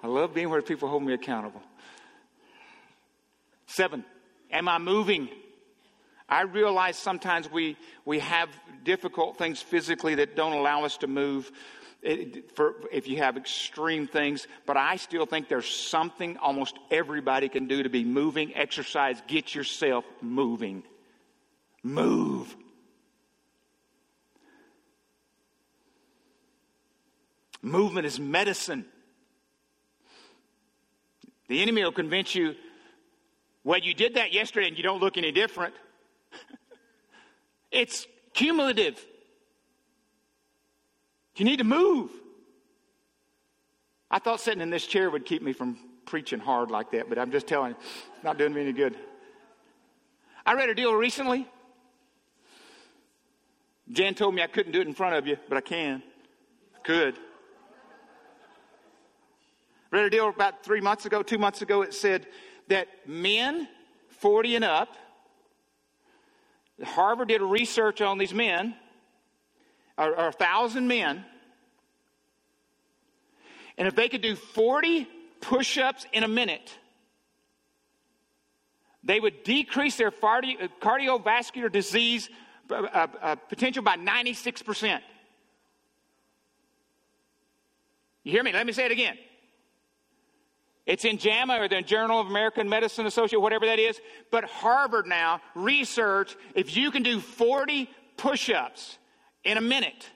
I 0.03 0.07
love 0.07 0.35
being 0.35 0.49
where 0.49 0.61
people 0.61 0.89
hold 0.89 1.01
me 1.01 1.13
accountable. 1.13 1.61
Seven, 3.65 4.05
am 4.51 4.67
I 4.69 4.77
moving? 4.77 5.29
I 6.29 6.43
realize 6.43 6.97
sometimes 6.97 7.51
we, 7.51 7.77
we 8.05 8.19
have 8.19 8.49
difficult 8.83 9.39
things 9.39 9.61
physically 9.61 10.15
that 10.15 10.35
don't 10.35 10.53
allow 10.53 10.85
us 10.85 10.97
to 10.97 11.07
move 11.07 11.51
it, 12.03 12.55
for, 12.55 12.75
if 12.91 13.07
you 13.07 13.17
have 13.17 13.37
extreme 13.37 14.05
things, 14.05 14.45
but 14.67 14.77
I 14.77 14.97
still 14.97 15.25
think 15.25 15.49
there's 15.49 15.67
something 15.67 16.37
almost 16.37 16.77
everybody 16.91 17.49
can 17.49 17.67
do 17.67 17.81
to 17.81 17.89
be 17.89 18.03
moving. 18.03 18.55
Exercise, 18.55 19.19
get 19.27 19.55
yourself 19.55 20.05
moving. 20.21 20.83
Move. 21.81 22.55
Movement 27.61 28.05
is 28.05 28.19
medicine. 28.19 28.85
The 31.47 31.61
enemy 31.61 31.83
will 31.83 31.91
convince 31.91 32.35
you, 32.35 32.55
well, 33.63 33.79
you 33.79 33.93
did 33.93 34.15
that 34.15 34.33
yesterday 34.33 34.67
and 34.67 34.77
you 34.77 34.83
don't 34.83 35.01
look 35.01 35.17
any 35.17 35.31
different. 35.31 35.73
it's 37.71 38.07
cumulative. 38.33 39.03
You 41.35 41.45
need 41.45 41.57
to 41.57 41.63
move. 41.63 42.11
I 44.09 44.19
thought 44.19 44.39
sitting 44.39 44.61
in 44.61 44.69
this 44.69 44.85
chair 44.87 45.09
would 45.09 45.25
keep 45.25 45.41
me 45.41 45.53
from 45.53 45.77
preaching 46.05 46.39
hard 46.39 46.71
like 46.71 46.91
that, 46.91 47.09
but 47.09 47.19
I'm 47.19 47.31
just 47.31 47.47
telling 47.47 47.71
you, 47.71 47.77
it's 48.15 48.23
not 48.23 48.37
doing 48.37 48.53
me 48.53 48.61
any 48.61 48.73
good. 48.73 48.95
I 50.45 50.53
read 50.53 50.69
a 50.69 50.75
deal 50.75 50.93
recently. 50.93 51.45
Jan 53.91 54.15
told 54.15 54.33
me 54.33 54.41
I 54.41 54.47
couldn't 54.47 54.71
do 54.71 54.81
it 54.81 54.87
in 54.87 54.93
front 54.93 55.15
of 55.15 55.27
you, 55.27 55.37
but 55.47 55.57
I 55.57 55.61
can. 55.61 56.01
I 56.75 56.79
could. 56.79 57.17
Read 59.91 60.05
a 60.05 60.09
deal 60.09 60.29
about 60.29 60.63
three 60.63 60.81
months 60.81 61.05
ago, 61.05 61.23
two 61.23 61.37
months 61.37 61.61
ago, 61.61 61.81
it 61.81 61.93
said 61.93 62.27
that 62.67 62.87
men 63.07 63.67
40 64.09 64.55
and 64.55 64.65
up, 64.65 64.95
Harvard 66.83 67.29
did 67.29 67.41
research 67.41 68.01
on 68.01 68.17
these 68.17 68.33
men, 68.33 68.75
or, 69.97 70.09
or 70.09 70.27
a 70.27 70.31
thousand 70.31 70.87
men, 70.87 71.23
and 73.77 73.87
if 73.87 73.95
they 73.95 74.09
could 74.09 74.21
do 74.21 74.35
40 74.35 75.07
push 75.39 75.77
ups 75.77 76.05
in 76.11 76.23
a 76.23 76.27
minute, 76.27 76.77
they 79.03 79.19
would 79.19 79.43
decrease 79.43 79.95
their 79.95 80.11
cardiovascular 80.11 81.71
disease 81.71 82.29
uh, 82.69 83.07
uh, 83.21 83.35
potential 83.35 83.83
by 83.83 83.95
96%. 83.95 84.99
You 88.23 88.31
hear 88.31 88.43
me? 88.43 88.51
Let 88.51 88.65
me 88.65 88.73
say 88.73 88.85
it 88.85 88.91
again. 88.91 89.17
It's 90.87 91.03
in 91.03 91.17
JAMA 91.17 91.59
or 91.59 91.67
the 91.67 91.81
Journal 91.81 92.21
of 92.21 92.27
American 92.27 92.69
Medicine 92.69 93.05
Association, 93.05 93.41
whatever 93.41 93.65
that 93.65 93.77
is. 93.77 93.99
But 94.31 94.45
Harvard 94.45 95.05
now 95.05 95.41
research 95.53 96.35
if 96.55 96.75
you 96.77 96.91
can 96.91 97.03
do 97.03 97.19
40 97.19 97.89
push 98.15 98.49
ups 98.49 98.97
in 99.43 99.57
a 99.57 99.61
minute, 99.61 100.09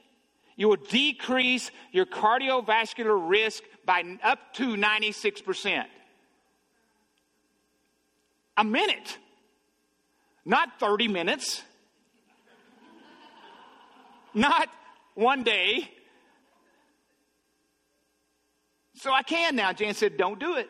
you 0.56 0.70
will 0.70 0.78
decrease 0.78 1.72
your 1.92 2.06
cardiovascular 2.06 3.30
risk 3.30 3.64
by 3.86 4.18
up 4.24 4.54
to 4.54 4.76
96%. 4.76 5.86
A 8.58 8.64
minute, 8.64 9.18
not 10.46 10.80
30 10.80 11.10
minutes, 11.10 11.64
not 14.34 14.70
one 15.16 15.44
day, 15.44 15.90
So 19.02 19.12
I 19.12 19.24
can 19.24 19.56
now. 19.56 19.74
Jan 19.74 19.96
said, 19.96 20.16
Don't 20.16 20.40
do 20.40 20.58
it. 20.58 20.70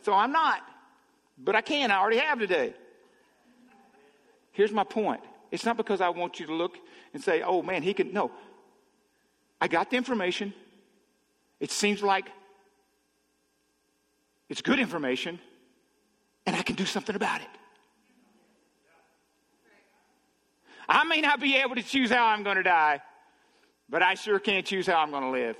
So 0.00 0.14
I'm 0.14 0.32
not. 0.32 0.62
But 1.36 1.56
I 1.56 1.60
can. 1.60 1.90
I 1.90 1.98
already 1.98 2.16
have 2.16 2.38
today. 2.38 2.72
Here's 4.52 4.72
my 4.72 4.82
point 4.82 5.20
it's 5.52 5.66
not 5.66 5.76
because 5.76 6.00
I 6.00 6.08
want 6.08 6.40
you 6.40 6.46
to 6.46 6.54
look 6.54 6.78
and 7.12 7.22
say, 7.22 7.42
Oh 7.42 7.60
man, 7.60 7.82
he 7.82 7.92
can. 7.92 8.14
No. 8.14 8.30
I 9.60 9.68
got 9.68 9.90
the 9.90 9.98
information. 9.98 10.54
It 11.60 11.70
seems 11.70 12.02
like 12.02 12.30
it's 14.48 14.62
good 14.62 14.78
information, 14.78 15.38
and 16.46 16.56
I 16.56 16.62
can 16.62 16.76
do 16.76 16.86
something 16.86 17.14
about 17.14 17.42
it. 17.42 17.48
I 20.88 21.04
may 21.04 21.20
not 21.20 21.40
be 21.40 21.56
able 21.56 21.74
to 21.74 21.82
choose 21.82 22.10
how 22.10 22.24
I'm 22.24 22.42
going 22.42 22.56
to 22.56 22.62
die, 22.62 23.02
but 23.90 24.02
I 24.02 24.14
sure 24.14 24.38
can 24.38 24.62
choose 24.64 24.86
how 24.86 25.00
I'm 25.00 25.10
going 25.10 25.24
to 25.24 25.30
live. 25.30 25.56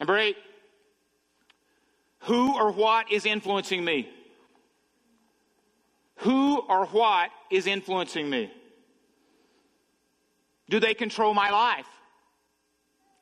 Number 0.00 0.18
eight, 0.18 0.36
who 2.20 2.56
or 2.56 2.72
what 2.72 3.10
is 3.10 3.24
influencing 3.24 3.84
me? 3.84 4.08
Who 6.16 6.58
or 6.58 6.86
what 6.86 7.30
is 7.50 7.66
influencing 7.66 8.28
me? 8.28 8.50
Do 10.68 10.80
they 10.80 10.94
control 10.94 11.34
my 11.34 11.50
life? 11.50 11.86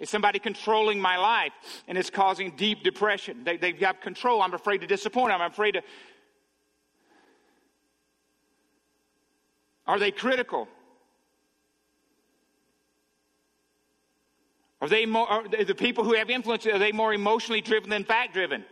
Is 0.00 0.10
somebody 0.10 0.38
controlling 0.38 1.00
my 1.00 1.16
life 1.16 1.52
and 1.86 1.96
it's 1.96 2.10
causing 2.10 2.56
deep 2.56 2.82
depression? 2.82 3.44
They, 3.44 3.58
have 3.58 3.78
got 3.78 4.00
control. 4.00 4.42
I'm 4.42 4.54
afraid 4.54 4.80
to 4.80 4.86
disappoint. 4.86 5.32
I'm 5.32 5.40
afraid 5.40 5.72
to. 5.72 5.82
Are 9.86 9.98
they 9.98 10.10
critical? 10.10 10.68
Are 14.84 14.88
they 14.88 15.06
more, 15.06 15.26
are 15.26 15.48
the 15.48 15.74
people 15.74 16.04
who 16.04 16.12
have 16.12 16.28
influence, 16.28 16.66
are 16.66 16.78
they 16.78 16.92
more 16.92 17.14
emotionally 17.14 17.62
driven 17.62 17.88
than 17.88 18.04
fact 18.04 18.34
driven? 18.34 18.66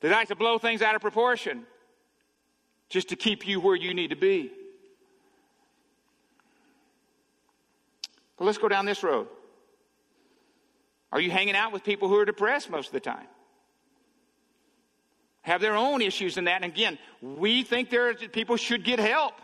They 0.00 0.10
like 0.10 0.26
to 0.28 0.34
blow 0.34 0.58
things 0.58 0.82
out 0.82 0.96
of 0.96 1.00
proportion 1.00 1.64
just 2.88 3.10
to 3.10 3.16
keep 3.16 3.46
you 3.46 3.60
where 3.60 3.76
you 3.76 3.94
need 3.94 4.10
to 4.10 4.16
be. 4.16 4.50
But 8.36 8.46
let's 8.46 8.58
go 8.58 8.66
down 8.66 8.84
this 8.84 9.04
road. 9.04 9.28
Are 11.12 11.20
you 11.20 11.30
hanging 11.30 11.54
out 11.54 11.72
with 11.72 11.84
people 11.84 12.08
who 12.08 12.18
are 12.18 12.24
depressed 12.24 12.70
most 12.70 12.88
of 12.88 12.94
the 12.94 12.98
time? 12.98 13.28
Have 15.42 15.60
their 15.60 15.76
own 15.76 16.02
issues 16.02 16.36
in 16.36 16.46
that. 16.46 16.64
And 16.64 16.64
again, 16.64 16.98
we 17.22 17.62
think 17.62 17.90
there 17.90 18.08
are, 18.08 18.14
people 18.14 18.56
should 18.56 18.82
get 18.82 18.98
help. 18.98 19.34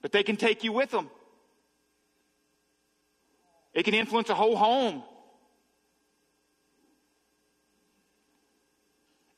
But 0.00 0.12
they 0.12 0.22
can 0.22 0.36
take 0.36 0.64
you 0.64 0.72
with 0.72 0.90
them. 0.90 1.10
It 3.72 3.84
can 3.84 3.94
influence 3.94 4.28
a 4.30 4.34
whole 4.34 4.56
home. 4.56 5.02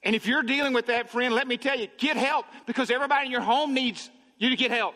And 0.02 0.16
if 0.16 0.26
you're 0.26 0.42
dealing 0.42 0.72
with 0.72 0.86
that, 0.86 1.10
friend, 1.10 1.34
let 1.34 1.46
me 1.46 1.56
tell 1.56 1.78
you, 1.78 1.86
get 1.96 2.16
help 2.16 2.46
because 2.66 2.90
everybody 2.90 3.26
in 3.26 3.32
your 3.32 3.40
home 3.40 3.72
needs 3.72 4.10
you 4.38 4.50
to 4.50 4.56
get 4.56 4.70
help. 4.70 4.94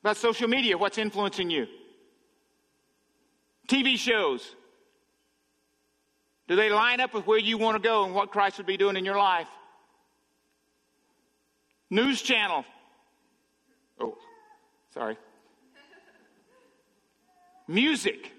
About 0.00 0.16
social 0.16 0.48
media, 0.48 0.76
what's 0.76 0.98
influencing 0.98 1.50
you? 1.50 1.66
TV 3.68 3.96
shows. 3.96 4.54
Do 6.46 6.56
they 6.56 6.68
line 6.68 7.00
up 7.00 7.14
with 7.14 7.26
where 7.26 7.38
you 7.38 7.56
want 7.56 7.82
to 7.82 7.86
go 7.86 8.04
and 8.04 8.14
what 8.14 8.30
Christ 8.30 8.58
would 8.58 8.66
be 8.66 8.76
doing 8.76 8.96
in 8.96 9.04
your 9.04 9.16
life? 9.16 9.48
News 11.90 12.22
channel. 12.22 12.64
Oh, 14.00 14.16
sorry. 14.92 15.16
Music. 17.68 18.30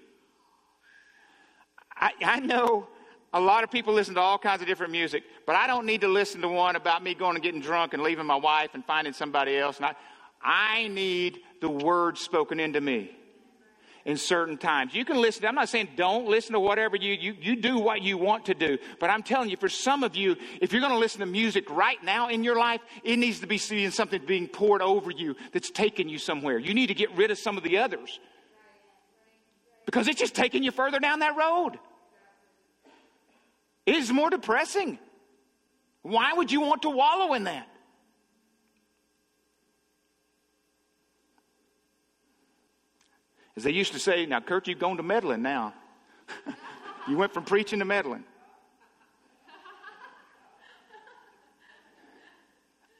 I, 1.96 2.12
I 2.22 2.40
know 2.40 2.88
a 3.32 3.40
lot 3.40 3.64
of 3.64 3.70
people 3.70 3.94
listen 3.94 4.14
to 4.14 4.20
all 4.20 4.38
kinds 4.38 4.60
of 4.60 4.68
different 4.68 4.92
music, 4.92 5.24
but 5.46 5.56
I 5.56 5.66
don't 5.66 5.86
need 5.86 6.02
to 6.02 6.08
listen 6.08 6.40
to 6.42 6.48
one 6.48 6.76
about 6.76 7.02
me 7.02 7.14
going 7.14 7.36
and 7.36 7.42
getting 7.42 7.60
drunk 7.60 7.94
and 7.94 8.02
leaving 8.02 8.26
my 8.26 8.36
wife 8.36 8.70
and 8.74 8.84
finding 8.84 9.12
somebody 9.12 9.56
else. 9.56 9.76
And 9.78 9.86
I, 9.86 9.94
I 10.42 10.88
need 10.88 11.40
the 11.60 11.68
word 11.68 12.18
spoken 12.18 12.60
into 12.60 12.80
me 12.80 13.16
in 14.06 14.16
certain 14.16 14.56
times. 14.56 14.94
You 14.94 15.04
can 15.04 15.20
listen. 15.20 15.44
I'm 15.44 15.56
not 15.56 15.68
saying 15.68 15.88
don't 15.96 16.26
listen 16.26 16.52
to 16.52 16.60
whatever 16.60 16.96
you, 16.96 17.14
you, 17.14 17.34
you 17.40 17.56
do 17.56 17.76
what 17.76 18.02
you 18.02 18.16
want 18.16 18.46
to 18.46 18.54
do. 18.54 18.78
But 19.00 19.10
I'm 19.10 19.24
telling 19.24 19.50
you, 19.50 19.56
for 19.56 19.68
some 19.68 20.04
of 20.04 20.14
you, 20.14 20.36
if 20.62 20.72
you're 20.72 20.80
going 20.80 20.92
to 20.92 20.98
listen 20.98 21.20
to 21.20 21.26
music 21.26 21.68
right 21.68 22.02
now 22.04 22.28
in 22.28 22.44
your 22.44 22.56
life, 22.56 22.80
it 23.02 23.16
needs 23.18 23.40
to 23.40 23.48
be 23.48 23.58
seeing 23.58 23.90
something 23.90 24.22
being 24.24 24.46
poured 24.46 24.80
over 24.80 25.10
you 25.10 25.34
that's 25.52 25.72
taking 25.72 26.08
you 26.08 26.18
somewhere. 26.18 26.56
You 26.56 26.72
need 26.72 26.86
to 26.86 26.94
get 26.94 27.10
rid 27.16 27.32
of 27.32 27.38
some 27.38 27.58
of 27.58 27.64
the 27.64 27.78
others 27.78 28.20
because 29.86 30.06
it's 30.06 30.20
just 30.20 30.36
taking 30.36 30.62
you 30.62 30.70
further 30.70 31.00
down 31.00 31.18
that 31.18 31.36
road. 31.36 31.72
It 33.86 33.96
is 33.96 34.12
more 34.12 34.30
depressing. 34.30 35.00
Why 36.02 36.32
would 36.32 36.52
you 36.52 36.60
want 36.60 36.82
to 36.82 36.90
wallow 36.90 37.34
in 37.34 37.44
that? 37.44 37.68
As 43.56 43.64
they 43.64 43.70
used 43.70 43.92
to 43.94 43.98
say, 43.98 44.26
now, 44.26 44.40
Kurt, 44.40 44.68
you've 44.68 44.78
gone 44.78 44.98
to 44.98 45.02
meddling 45.02 45.42
now. 45.42 45.72
you 47.08 47.16
went 47.16 47.32
from 47.32 47.44
preaching 47.44 47.78
to 47.78 47.84
meddling. 47.84 48.24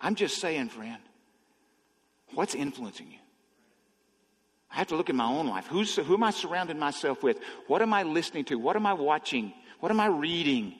I'm 0.01 0.15
just 0.15 0.39
saying, 0.39 0.69
friend, 0.69 1.03
what's 2.33 2.55
influencing 2.55 3.09
you? 3.11 3.19
I 4.71 4.77
have 4.77 4.89
to 4.89 4.97
look 4.97 5.11
at 5.11 5.17
my 5.17 5.27
own 5.27 5.47
life. 5.47 5.67
Who's, 5.67 5.97
who 5.97 6.15
am 6.15 6.23
I 6.23 6.31
surrounding 6.31 6.79
myself 6.79 7.23
with? 7.23 7.39
What 7.67 7.83
am 7.83 7.93
I 7.93 8.03
listening 8.03 8.45
to? 8.47 8.57
What 8.57 8.77
am 8.77 8.87
I 8.87 8.93
watching? 8.93 9.53
What 9.81 9.91
am 9.91 10.01
I 10.01 10.07
reading? 10.07 10.75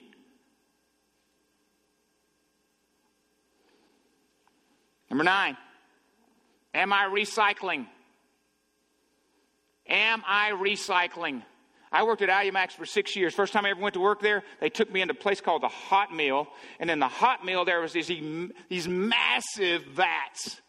Number 5.09 5.23
nine, 5.23 5.57
am 6.73 6.93
I 6.93 7.05
recycling? 7.05 7.87
Am 9.89 10.23
I 10.27 10.51
recycling? 10.51 11.43
I 11.91 12.03
worked 12.03 12.21
at 12.21 12.29
Alumax 12.29 12.71
for 12.71 12.85
six 12.85 13.15
years. 13.15 13.33
First 13.33 13.53
time 13.53 13.65
I 13.65 13.69
ever 13.69 13.79
went 13.79 13.93
to 13.93 13.99
work 13.99 14.21
there, 14.21 14.43
they 14.59 14.69
took 14.69 14.91
me 14.91 15.01
into 15.01 15.13
a 15.13 15.17
place 15.17 15.39
called 15.39 15.63
the 15.63 15.69
Hot 15.69 16.13
Mill. 16.13 16.47
And 16.79 16.91
in 16.91 16.99
the 16.99 17.07
Hot 17.07 17.45
Mill, 17.45 17.63
there 17.63 17.79
was 17.79 17.93
these, 17.93 18.11
these 18.69 18.87
massive 18.87 19.83
vats 19.83 20.61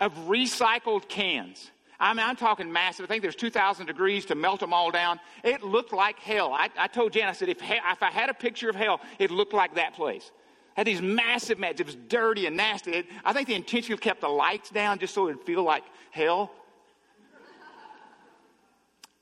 of 0.00 0.14
recycled 0.26 1.08
cans. 1.08 1.70
I 1.98 2.12
mean, 2.12 2.26
I'm 2.26 2.36
talking 2.36 2.72
massive. 2.72 3.04
I 3.04 3.08
think 3.08 3.22
there's 3.22 3.36
2,000 3.36 3.86
degrees 3.86 4.26
to 4.26 4.34
melt 4.34 4.60
them 4.60 4.72
all 4.72 4.90
down. 4.90 5.18
It 5.42 5.62
looked 5.62 5.92
like 5.92 6.18
hell. 6.18 6.52
I, 6.52 6.68
I 6.78 6.88
told 6.88 7.12
Jan, 7.12 7.28
I 7.28 7.32
said, 7.32 7.48
if, 7.48 7.58
if 7.62 8.02
I 8.02 8.10
had 8.10 8.28
a 8.28 8.34
picture 8.34 8.68
of 8.68 8.76
hell, 8.76 9.00
it 9.18 9.30
looked 9.30 9.54
like 9.54 9.74
that 9.76 9.94
place. 9.94 10.30
Had 10.74 10.86
these 10.86 11.00
massive 11.00 11.58
mats. 11.58 11.80
It 11.80 11.86
was 11.86 11.96
dirty 12.08 12.46
and 12.46 12.56
nasty. 12.56 12.92
It, 12.92 13.06
I 13.24 13.32
think 13.32 13.48
they 13.48 13.54
intentionally 13.54 13.98
kept 13.98 14.20
the 14.20 14.28
lights 14.28 14.68
down 14.68 14.98
just 14.98 15.14
so 15.14 15.28
it 15.28 15.36
would 15.36 15.46
feel 15.46 15.62
like 15.62 15.84
hell. 16.10 16.50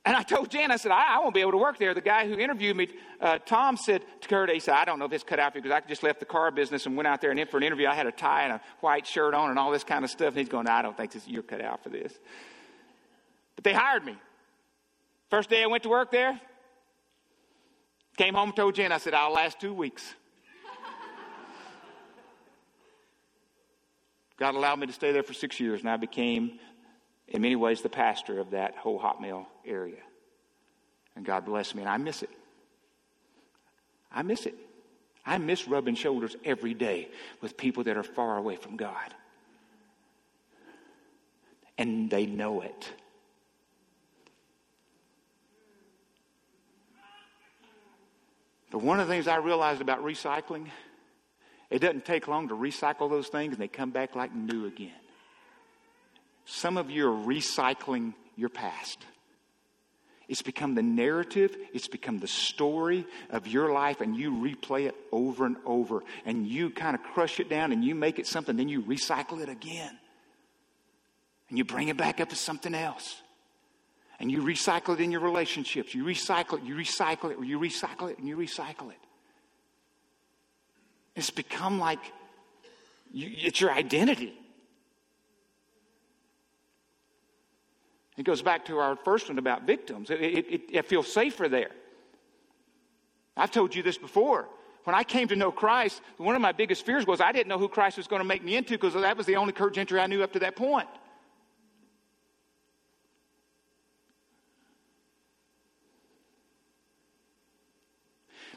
And 0.06 0.14
I 0.14 0.22
told 0.22 0.50
Jan, 0.50 0.70
I 0.70 0.76
said, 0.76 0.92
I, 0.92 1.16
I, 1.16 1.18
won't 1.20 1.34
be 1.34 1.40
able 1.40 1.52
to 1.52 1.58
work 1.58 1.78
there. 1.78 1.94
The 1.94 2.02
guy 2.02 2.28
who 2.28 2.38
interviewed 2.38 2.76
me, 2.76 2.88
uh, 3.22 3.38
Tom, 3.38 3.78
said 3.78 4.04
to 4.20 4.28
Kurt, 4.28 4.50
he 4.50 4.60
said, 4.60 4.74
I 4.74 4.84
don't 4.84 4.98
know 4.98 5.06
if 5.06 5.12
it's 5.14 5.24
cut 5.24 5.38
out 5.38 5.52
for 5.52 5.58
you 5.58 5.62
because 5.62 5.80
I 5.82 5.88
just 5.88 6.02
left 6.02 6.20
the 6.20 6.26
car 6.26 6.50
business 6.50 6.84
and 6.84 6.94
went 6.94 7.06
out 7.06 7.22
there 7.22 7.30
and 7.30 7.40
in 7.40 7.46
for 7.46 7.56
an 7.56 7.62
interview. 7.62 7.86
I 7.86 7.94
had 7.94 8.06
a 8.06 8.12
tie 8.12 8.42
and 8.42 8.52
a 8.52 8.60
white 8.80 9.06
shirt 9.06 9.32
on 9.32 9.48
and 9.48 9.58
all 9.58 9.70
this 9.70 9.84
kind 9.84 10.04
of 10.04 10.10
stuff. 10.10 10.28
And 10.28 10.38
he's 10.38 10.50
going, 10.50 10.68
I 10.68 10.82
don't 10.82 10.94
think 10.94 11.12
this, 11.12 11.26
you're 11.26 11.42
cut 11.42 11.62
out 11.62 11.82
for 11.82 11.88
this. 11.88 12.12
But 13.54 13.64
they 13.64 13.72
hired 13.72 14.04
me. 14.04 14.16
First 15.30 15.48
day 15.48 15.62
I 15.62 15.66
went 15.66 15.84
to 15.84 15.88
work 15.88 16.10
there, 16.10 16.38
came 18.18 18.34
home 18.34 18.50
and 18.50 18.56
told 18.56 18.74
Jen, 18.74 18.92
I 18.92 18.98
said, 18.98 19.14
I'll 19.14 19.32
last 19.32 19.58
two 19.58 19.72
weeks. 19.72 20.14
God 24.38 24.54
allowed 24.54 24.80
me 24.80 24.86
to 24.86 24.92
stay 24.92 25.12
there 25.12 25.22
for 25.22 25.32
six 25.32 25.58
years, 25.58 25.80
and 25.80 25.88
I 25.88 25.96
became, 25.96 26.58
in 27.28 27.42
many 27.42 27.56
ways, 27.56 27.82
the 27.82 27.88
pastor 27.88 28.38
of 28.38 28.50
that 28.50 28.76
whole 28.76 28.98
hot 28.98 29.20
mill 29.20 29.46
area. 29.64 30.02
And 31.16 31.24
God 31.24 31.44
bless 31.44 31.74
me, 31.74 31.82
and 31.82 31.90
I 31.90 31.96
miss 31.96 32.22
it. 32.22 32.30
I 34.12 34.22
miss 34.22 34.46
it. 34.46 34.54
I 35.26 35.38
miss 35.38 35.66
rubbing 35.66 35.94
shoulders 35.94 36.36
every 36.44 36.74
day 36.74 37.08
with 37.40 37.56
people 37.56 37.84
that 37.84 37.96
are 37.96 38.02
far 38.02 38.36
away 38.36 38.56
from 38.56 38.76
God. 38.76 39.14
And 41.78 42.10
they 42.10 42.26
know 42.26 42.60
it. 42.60 42.92
But 48.70 48.82
one 48.82 49.00
of 49.00 49.06
the 49.06 49.14
things 49.14 49.28
I 49.28 49.36
realized 49.36 49.80
about 49.80 50.04
recycling, 50.04 50.66
it 51.70 51.78
doesn't 51.78 52.04
take 52.04 52.28
long 52.28 52.48
to 52.48 52.54
recycle 52.54 53.08
those 53.08 53.28
things 53.28 53.52
and 53.52 53.62
they 53.62 53.68
come 53.68 53.90
back 53.90 54.14
like 54.14 54.34
new 54.34 54.66
again. 54.66 54.90
Some 56.44 56.76
of 56.76 56.90
you 56.90 57.08
are 57.08 57.26
recycling 57.26 58.14
your 58.36 58.48
past. 58.48 58.98
It's 60.26 60.42
become 60.42 60.74
the 60.74 60.82
narrative, 60.82 61.54
it's 61.74 61.88
become 61.88 62.18
the 62.18 62.26
story 62.26 63.06
of 63.28 63.46
your 63.46 63.72
life, 63.72 64.00
and 64.00 64.16
you 64.16 64.30
replay 64.30 64.86
it 64.86 64.94
over 65.12 65.44
and 65.44 65.56
over. 65.66 66.02
And 66.24 66.46
you 66.46 66.70
kind 66.70 66.94
of 66.94 67.02
crush 67.02 67.40
it 67.40 67.50
down 67.50 67.72
and 67.72 67.84
you 67.84 67.94
make 67.94 68.18
it 68.18 68.26
something, 68.26 68.56
then 68.56 68.68
you 68.68 68.82
recycle 68.82 69.42
it 69.42 69.50
again. 69.50 69.98
And 71.50 71.58
you 71.58 71.64
bring 71.64 71.88
it 71.88 71.98
back 71.98 72.20
up 72.20 72.32
as 72.32 72.40
something 72.40 72.74
else. 72.74 73.20
And 74.18 74.30
you 74.30 74.42
recycle 74.42 74.94
it 74.94 75.00
in 75.00 75.10
your 75.10 75.20
relationships. 75.20 75.94
You 75.94 76.04
recycle 76.04 76.58
it, 76.58 76.64
you 76.64 76.74
recycle 76.74 77.30
it, 77.30 77.44
you 77.44 77.58
recycle 77.58 78.10
it, 78.10 78.18
and 78.18 78.26
you 78.26 78.36
recycle 78.36 78.90
it. 78.90 78.98
It's 81.14 81.30
become 81.30 81.78
like 81.78 82.00
you, 83.12 83.30
it's 83.36 83.60
your 83.60 83.72
identity. 83.72 84.32
It 88.16 88.24
goes 88.24 88.42
back 88.42 88.66
to 88.66 88.78
our 88.78 88.96
first 88.96 89.28
one 89.28 89.38
about 89.38 89.66
victims. 89.66 90.10
It, 90.10 90.20
it, 90.20 90.46
it, 90.48 90.62
it 90.70 90.86
feels 90.86 91.12
safer 91.12 91.48
there. 91.48 91.70
I've 93.36 93.50
told 93.50 93.74
you 93.74 93.82
this 93.82 93.98
before. 93.98 94.48
When 94.84 94.94
I 94.94 95.02
came 95.02 95.28
to 95.28 95.36
know 95.36 95.50
Christ, 95.50 96.00
one 96.18 96.36
of 96.36 96.42
my 96.42 96.52
biggest 96.52 96.84
fears 96.86 97.06
was 97.06 97.20
I 97.20 97.32
didn't 97.32 97.48
know 97.48 97.58
who 97.58 97.68
Christ 97.68 97.96
was 97.96 98.06
going 98.06 98.20
to 98.20 98.28
make 98.28 98.44
me 98.44 98.54
into 98.54 98.74
because 98.74 98.94
that 98.94 99.16
was 99.16 99.26
the 99.26 99.36
only 99.36 99.52
Kurt 99.52 99.74
Gentry 99.74 99.98
I 99.98 100.06
knew 100.06 100.22
up 100.22 100.32
to 100.34 100.38
that 100.40 100.56
point. 100.56 100.88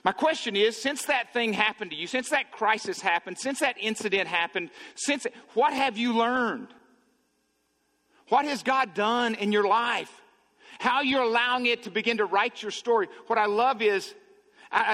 My 0.03 0.11
question 0.11 0.55
is 0.55 0.81
since 0.81 1.03
that 1.05 1.33
thing 1.33 1.53
happened 1.53 1.91
to 1.91 1.97
you, 1.97 2.07
since 2.07 2.29
that 2.29 2.51
crisis 2.51 3.01
happened, 3.01 3.37
since 3.39 3.59
that 3.59 3.75
incident 3.79 4.27
happened, 4.27 4.69
since 4.95 5.25
what 5.53 5.73
have 5.73 5.97
you 5.97 6.13
learned? 6.13 6.67
What 8.29 8.45
has 8.45 8.63
God 8.63 8.93
done 8.93 9.35
in 9.35 9.51
your 9.51 9.67
life? 9.67 10.11
How 10.79 11.01
you're 11.01 11.23
allowing 11.23 11.65
it 11.65 11.83
to 11.83 11.91
begin 11.91 12.17
to 12.17 12.25
write 12.25 12.61
your 12.61 12.71
story. 12.71 13.07
What 13.27 13.39
I 13.39 13.45
love 13.45 13.81
is 13.81 14.13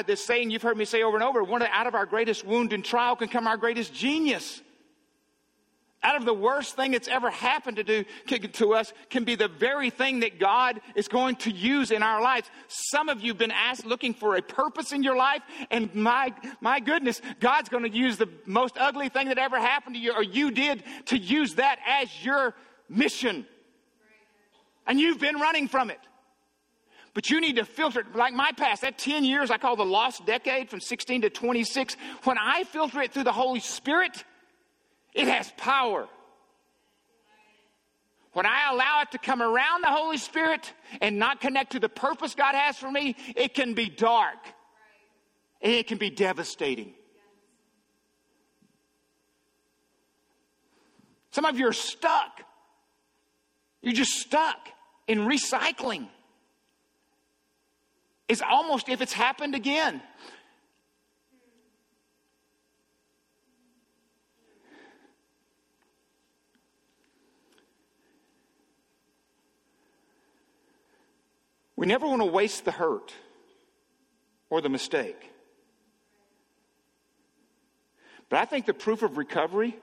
this 0.06 0.24
saying 0.24 0.52
you've 0.52 0.62
heard 0.62 0.78
me 0.78 0.86
say 0.86 1.04
over 1.04 1.18
and 1.18 1.24
over 1.24 1.44
one 1.44 1.62
of, 1.62 1.68
out 1.72 1.88
of 1.88 1.96
our 1.96 2.06
greatest 2.06 2.46
wound 2.46 2.74
and 2.74 2.86
trial 2.86 3.16
can 3.16 3.28
come 3.28 3.48
our 3.48 3.58
greatest 3.58 3.94
genius. 3.94 4.62
out 6.04 6.18
of 6.18 6.26
the 6.26 6.34
worst 6.34 6.76
thing 6.76 6.92
that's 6.92 7.08
ever 7.08 7.30
happened 7.30 7.78
to 7.78 7.84
do 7.84 8.04
to 8.54 8.74
us 8.74 8.94
can 9.10 9.24
be 9.24 9.36
the 9.36 9.48
very 9.48 9.90
thing 9.90 10.20
that 10.20 10.40
God 10.40 10.82
is 10.96 11.08
going 11.08 11.38
to 11.38 11.52
use 11.52 11.92
in 11.92 12.04
our 12.04 12.22
lives. 12.22 12.50
Some 12.68 13.10
of 13.10 13.22
you 13.22 13.30
have 13.32 13.38
been 13.38 13.52
asked 13.52 13.86
looking 13.86 14.14
for 14.14 14.36
a 14.36 14.42
purpose 14.42 14.92
in 14.92 15.02
your 15.02 15.16
life, 15.16 15.42
and 15.72 15.94
my 15.96 16.34
my 16.62 16.80
goodness, 16.80 17.22
God's 17.40 17.70
going 17.70 17.84
to 17.84 17.98
use 17.98 18.18
the 18.18 18.30
most 18.46 18.78
ugly 18.78 19.10
thing 19.10 19.30
that 19.30 19.38
ever 19.38 19.60
happened 19.60 19.96
to 19.96 20.02
you 20.02 20.14
or 20.14 20.24
you 20.24 20.52
did 20.52 20.84
to 21.06 21.18
use 21.18 21.56
that 21.56 21.80
as 21.88 22.24
your 22.24 22.54
mission. 22.90 23.46
And 24.86 25.00
you've 25.00 25.20
been 25.20 25.38
running 25.38 25.68
from 25.68 25.90
it. 25.90 26.00
But 27.14 27.30
you 27.30 27.40
need 27.40 27.58
to 27.58 27.66
filter 27.66 28.02
it. 28.02 28.16
Like 28.16 28.34
my 28.34 28.52
past, 28.58 28.82
that 28.82 28.98
10 28.98 29.24
years 29.24 29.52
I 29.52 29.58
call 29.58 29.76
the 29.76 29.86
lost 29.86 30.26
decade 30.26 30.70
from 30.70 30.80
16 30.80 31.22
to 31.22 31.30
26. 31.30 31.96
When 32.24 32.38
I 32.38 32.64
filter 32.64 33.02
it 33.02 33.14
through 33.14 33.26
the 33.26 33.32
Holy 33.32 33.60
Spirit, 33.60 34.24
it 35.14 35.28
has 35.28 35.52
power. 35.58 36.08
When 38.34 38.48
I 38.48 38.72
allow 38.72 39.02
it 39.02 39.12
to 39.12 39.20
come 39.20 39.44
around 39.44 39.84
the 39.84 39.92
Holy 39.92 40.18
Spirit 40.18 40.74
and 41.02 41.20
not 41.20 41.40
connect 41.40 41.74
to 41.74 41.80
the 41.80 41.90
purpose 41.90 42.34
God 42.34 42.56
has 42.56 42.78
for 42.78 42.92
me, 42.92 43.16
it 43.36 43.54
can 43.54 43.76
be 43.76 43.90
dark. 43.90 44.40
And 45.62 45.72
it 45.72 45.88
can 45.88 46.00
be 46.00 46.10
devastating. 46.10 46.94
Some 51.30 51.46
of 51.46 51.58
you 51.58 51.68
are 51.68 51.74
stuck. 51.74 52.42
You're 53.84 53.94
just 53.94 54.14
stuck 54.14 54.70
in 55.08 55.20
recycling. 55.20 56.08
It's 58.30 58.42
almost 58.42 58.88
if 58.88 59.02
it's 59.02 59.12
happened 59.12 59.54
again. 59.54 60.02
We 71.76 71.86
never 71.86 72.08
want 72.08 72.22
to 72.22 72.26
waste 72.26 72.64
the 72.64 72.72
hurt 72.72 73.14
or 74.50 74.62
the 74.62 74.70
mistake. 74.70 75.32
But 78.30 78.40
I 78.40 78.46
think 78.46 78.66
the 78.66 78.74
proof 78.74 79.04
of 79.04 79.18
recovery 79.18 79.76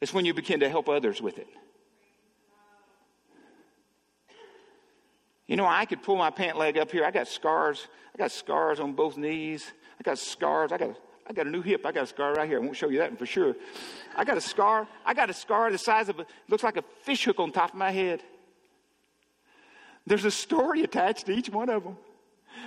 is 0.00 0.12
when 0.12 0.24
you 0.24 0.34
begin 0.34 0.58
to 0.60 0.68
help 0.68 0.88
others 0.88 1.22
with 1.22 1.38
it. 1.38 1.46
You 5.46 5.56
know, 5.56 5.66
I 5.66 5.84
could 5.84 6.02
pull 6.02 6.16
my 6.16 6.30
pant 6.30 6.56
leg 6.56 6.78
up 6.78 6.90
here. 6.90 7.04
I 7.04 7.10
got 7.10 7.28
scars. 7.28 7.86
I 8.14 8.18
got 8.18 8.32
scars 8.32 8.80
on 8.80 8.92
both 8.92 9.16
knees. 9.16 9.72
I 9.98 10.02
got 10.02 10.18
scars. 10.18 10.72
I 10.72 10.78
got, 10.78 10.96
I 11.28 11.32
got 11.32 11.46
a 11.46 11.50
new 11.50 11.60
hip. 11.60 11.84
I 11.84 11.92
got 11.92 12.04
a 12.04 12.06
scar 12.06 12.34
right 12.34 12.48
here. 12.48 12.58
I 12.58 12.60
won't 12.60 12.76
show 12.76 12.88
you 12.88 12.98
that 12.98 13.18
for 13.18 13.26
sure. 13.26 13.54
I 14.16 14.24
got 14.24 14.38
a 14.38 14.40
scar. 14.40 14.88
I 15.04 15.12
got 15.12 15.28
a 15.28 15.34
scar 15.34 15.70
the 15.70 15.78
size 15.78 16.08
of 16.08 16.18
a, 16.20 16.26
looks 16.48 16.62
like 16.62 16.76
a 16.76 16.84
fish 17.02 17.24
hook 17.24 17.38
on 17.40 17.52
top 17.52 17.70
of 17.70 17.76
my 17.76 17.90
head. 17.90 18.22
There's 20.06 20.24
a 20.24 20.30
story 20.30 20.82
attached 20.82 21.26
to 21.26 21.32
each 21.32 21.50
one 21.50 21.68
of 21.68 21.84
them. 21.84 21.96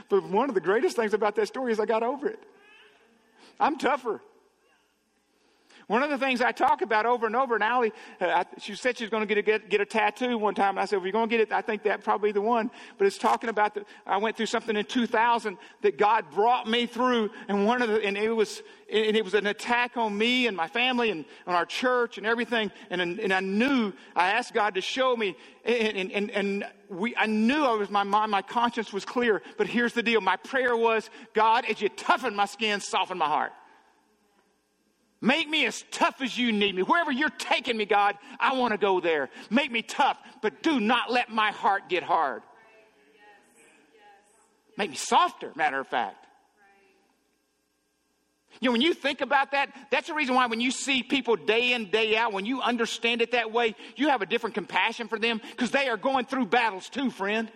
But 0.09 0.23
one 0.23 0.49
of 0.49 0.55
the 0.55 0.61
greatest 0.61 0.95
things 0.95 1.13
about 1.13 1.35
that 1.35 1.47
story 1.47 1.71
is 1.71 1.79
I 1.79 1.85
got 1.85 2.03
over 2.03 2.27
it. 2.27 2.39
I'm 3.59 3.77
tougher. 3.77 4.21
One 5.87 6.03
of 6.03 6.09
the 6.09 6.17
things 6.17 6.41
I 6.41 6.51
talk 6.51 6.81
about 6.81 7.05
over 7.05 7.25
and 7.25 7.35
over, 7.35 7.55
and 7.55 7.63
Allie, 7.63 7.93
uh, 8.19 8.43
she 8.57 8.75
said 8.75 8.97
she 8.97 9.05
was 9.05 9.09
going 9.09 9.25
to 9.25 9.41
get 9.41 9.69
get 9.69 9.79
a 9.79 9.85
tattoo 9.85 10.37
one 10.37 10.53
time. 10.53 10.71
And 10.71 10.79
I 10.79 10.85
said, 10.85 10.97
if 10.97 11.03
you're 11.03 11.13
going 11.13 11.29
to 11.29 11.37
get 11.37 11.47
it, 11.47 11.53
I 11.53 11.61
think 11.61 11.83
that 11.83 12.03
probably 12.03 12.33
the 12.33 12.41
one. 12.41 12.69
But 12.97 13.07
it's 13.07 13.17
talking 13.17 13.49
about 13.49 13.73
that 13.75 13.85
I 14.05 14.17
went 14.17 14.35
through 14.35 14.47
something 14.47 14.75
in 14.75 14.83
2000 14.83 15.57
that 15.83 15.97
God 15.97 16.25
brought 16.31 16.67
me 16.67 16.87
through. 16.87 17.31
And 17.47 17.65
one 17.65 17.81
of 17.81 17.87
the, 17.87 18.03
and 18.03 18.17
it 18.17 18.29
was, 18.31 18.63
and 18.91 19.15
it 19.15 19.23
was 19.23 19.33
an 19.33 19.47
attack 19.47 19.95
on 19.95 20.17
me 20.17 20.47
and 20.47 20.57
my 20.57 20.67
family 20.67 21.09
and 21.09 21.23
on 21.45 21.55
our 21.55 21.65
church 21.65 22.17
and 22.17 22.27
everything. 22.27 22.69
And, 22.89 23.01
and 23.01 23.31
I 23.31 23.39
knew, 23.39 23.93
I 24.13 24.31
asked 24.31 24.53
God 24.53 24.75
to 24.75 24.81
show 24.81 25.15
me. 25.15 25.37
And, 25.63 26.11
and, 26.11 26.31
and 26.31 26.65
we, 26.89 27.15
I 27.15 27.27
knew 27.27 27.63
I 27.63 27.75
was, 27.75 27.89
my 27.89 28.03
mind, 28.03 28.29
my 28.29 28.41
conscience 28.41 28.91
was 28.91 29.05
clear. 29.05 29.41
But 29.57 29.67
here's 29.67 29.93
the 29.93 30.03
deal. 30.03 30.19
My 30.19 30.35
prayer 30.35 30.75
was, 30.75 31.09
God, 31.33 31.63
as 31.63 31.79
you 31.79 31.87
toughen 31.87 32.35
my 32.35 32.45
skin, 32.45 32.81
soften 32.81 33.17
my 33.17 33.27
heart. 33.27 33.53
Make 35.19 35.49
me 35.49 35.65
as 35.65 35.83
tough 35.89 36.21
as 36.21 36.37
you 36.37 36.51
need 36.51 36.75
me. 36.75 36.83
Wherever 36.83 37.11
you're 37.11 37.29
taking 37.29 37.75
me, 37.75 37.85
God, 37.85 38.15
I 38.39 38.53
want 38.53 38.73
to 38.73 38.77
go 38.77 38.99
there. 38.99 39.29
Make 39.49 39.71
me 39.71 39.81
tough, 39.81 40.17
but 40.41 40.61
do 40.61 40.79
not 40.79 41.11
let 41.11 41.29
my 41.29 41.51
heart 41.51 41.89
get 41.89 42.03
hard. 42.03 42.43
Make 44.77 44.91
me 44.91 44.95
softer, 44.95 45.51
matter 45.55 45.79
of 45.79 45.87
fact. 45.87 46.27
You 48.59 48.67
know, 48.67 48.71
when 48.71 48.81
you 48.81 48.93
think 48.93 49.21
about 49.21 49.51
that, 49.51 49.69
that's 49.91 50.07
the 50.07 50.13
reason 50.13 50.35
why 50.35 50.47
when 50.47 50.61
you 50.61 50.71
see 50.71 51.03
people 51.03 51.35
day 51.35 51.73
in, 51.73 51.89
day 51.89 52.15
out, 52.15 52.33
when 52.33 52.45
you 52.45 52.61
understand 52.61 53.21
it 53.21 53.31
that 53.31 53.51
way, 53.51 53.75
you 53.95 54.09
have 54.09 54.21
a 54.21 54.25
different 54.25 54.55
compassion 54.55 55.07
for 55.07 55.19
them 55.19 55.41
because 55.51 55.71
they 55.71 55.89
are 55.89 55.97
going 55.97 56.25
through 56.25 56.47
battles 56.47 56.89
too, 56.89 57.09
friend. 57.09 57.51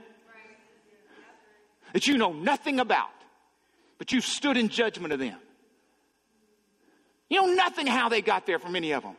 That 1.94 2.08
you 2.08 2.18
know 2.18 2.34
nothing 2.34 2.80
about, 2.80 3.10
but 3.98 4.12
you've 4.12 4.26
stood 4.26 4.58
in 4.58 4.70
judgment 4.70 5.14
of 5.14 5.20
them. 5.20 5.38
You 7.32 7.38
know 7.38 7.54
nothing 7.54 7.88
how 7.88 8.10
they 8.10 8.22
got 8.22 8.46
there 8.46 8.60
for 8.60 8.68
many 8.68 8.92
of 8.92 9.04
them. 9.04 9.16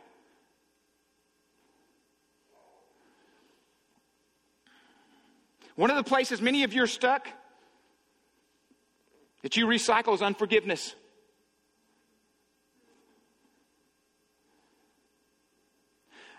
One 5.75 5.89
of 5.89 5.95
the 5.95 6.03
places 6.03 6.39
many 6.39 6.63
of 6.63 6.75
you 6.75 6.83
are 6.83 6.87
stuck 6.87 7.27
that 9.41 9.57
you 9.57 9.65
recycle 9.65 10.13
is 10.13 10.21
unforgiveness. 10.21 10.93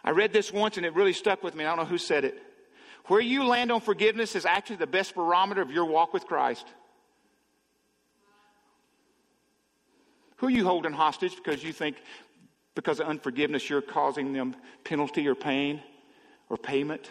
I 0.04 0.10
read 0.10 0.32
this 0.32 0.52
once 0.52 0.76
and 0.76 0.86
it 0.86 0.94
really 0.94 1.12
stuck 1.12 1.42
with 1.42 1.56
me. 1.56 1.64
I 1.64 1.70
don't 1.70 1.78
know 1.78 1.84
who 1.86 1.98
said 1.98 2.24
it. 2.24 2.40
Where 3.06 3.20
you 3.20 3.48
land 3.48 3.72
on 3.72 3.80
forgiveness 3.80 4.36
is 4.36 4.46
actually 4.46 4.76
the 4.76 4.86
best 4.86 5.16
barometer 5.16 5.60
of 5.60 5.72
your 5.72 5.86
walk 5.86 6.14
with 6.14 6.24
Christ. 6.26 6.68
Who 10.36 10.46
are 10.46 10.50
you 10.50 10.64
holding 10.64 10.92
hostage 10.92 11.36
because 11.36 11.62
you 11.62 11.72
think 11.72 11.96
because 12.74 13.00
of 13.00 13.06
unforgiveness 13.06 13.70
you're 13.70 13.80
causing 13.80 14.32
them 14.32 14.56
penalty 14.82 15.26
or 15.28 15.34
pain 15.34 15.82
or 16.48 16.56
payment? 16.56 17.10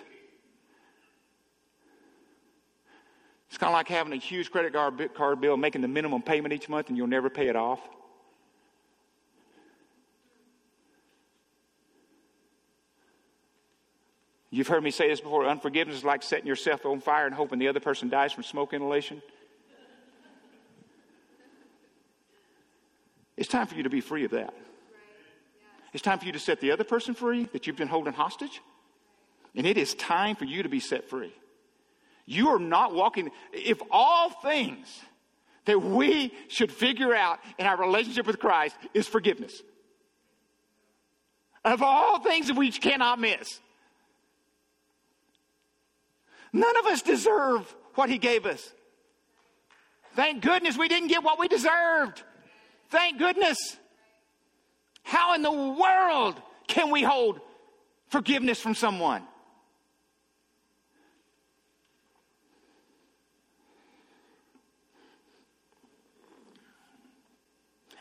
It's 3.50 3.58
kind 3.58 3.70
of 3.70 3.76
like 3.76 3.88
having 3.88 4.14
a 4.14 4.18
huge 4.18 4.50
credit 4.52 4.74
card 4.74 5.40
bill, 5.40 5.58
making 5.58 5.82
the 5.82 5.88
minimum 5.88 6.24
payment 6.24 6.54
each 6.54 6.68
month, 6.68 6.90
and 6.90 6.98
you'll 6.98 7.08
never 7.08 7.30
pay 7.30 7.48
it 7.48 7.56
off. 7.56 7.80
You've 14.50 14.68
heard 14.68 14.84
me 14.84 14.92
say 14.92 15.08
this 15.08 15.20
before 15.20 15.48
unforgiveness 15.48 15.98
is 15.98 16.04
like 16.04 16.22
setting 16.22 16.46
yourself 16.46 16.86
on 16.86 17.00
fire 17.00 17.26
and 17.26 17.34
hoping 17.34 17.58
the 17.58 17.68
other 17.68 17.80
person 17.80 18.10
dies 18.10 18.34
from 18.34 18.44
smoke 18.44 18.74
inhalation. 18.74 19.22
It's 23.38 23.50
time 23.50 23.68
for 23.68 23.76
you 23.76 23.84
to 23.84 23.90
be 23.90 24.02
free 24.02 24.26
of 24.26 24.32
that. 24.32 24.54
It's 25.94 26.04
time 26.04 26.20
for 26.20 26.26
you 26.26 26.32
to 26.32 26.40
set 26.40 26.60
the 26.60 26.72
other 26.72 26.84
person 26.84 27.14
free 27.14 27.46
that 27.54 27.68
you've 27.68 27.76
been 27.76 27.88
holding 27.88 28.14
hostage. 28.14 28.62
And 29.56 29.68
it 29.68 29.78
is 29.78 29.94
time 29.94 30.36
for 30.36 30.46
you 30.46 30.64
to 30.64 30.70
be 30.70 30.80
set 30.80 31.10
free. 31.10 31.34
You 32.26 32.50
are 32.50 32.60
not 32.60 32.94
walking, 32.94 33.32
if 33.52 33.82
all 33.92 34.30
things 34.30 34.88
that 35.66 35.82
we 35.82 36.34
should 36.48 36.72
figure 36.72 37.14
out 37.14 37.40
in 37.58 37.66
our 37.66 37.78
relationship 37.78 38.26
with 38.26 38.40
Christ 38.40 38.76
is 38.94 39.08
forgiveness. 39.08 39.62
Of 41.64 41.82
all 41.82 42.20
things 42.20 42.48
that 42.48 42.58
we 42.58 42.72
cannot 42.72 43.20
miss. 43.20 43.60
None 46.52 46.78
of 46.78 46.86
us 46.88 47.02
deserve 47.02 47.74
what 47.96 48.10
He 48.10 48.18
gave 48.18 48.46
us. 48.46 48.72
Thank 50.16 50.44
goodness 50.44 50.78
we 50.78 50.88
didn't 50.88 51.08
get 51.10 51.24
what 51.24 51.40
we 51.40 51.48
deserved. 51.48 52.24
Thank 52.94 53.18
goodness. 53.18 53.58
How 55.02 55.34
in 55.34 55.42
the 55.42 55.52
world 55.52 56.40
can 56.68 56.92
we 56.92 57.02
hold 57.02 57.42
forgiveness 58.10 58.62
from 58.62 58.76
someone? 58.76 59.24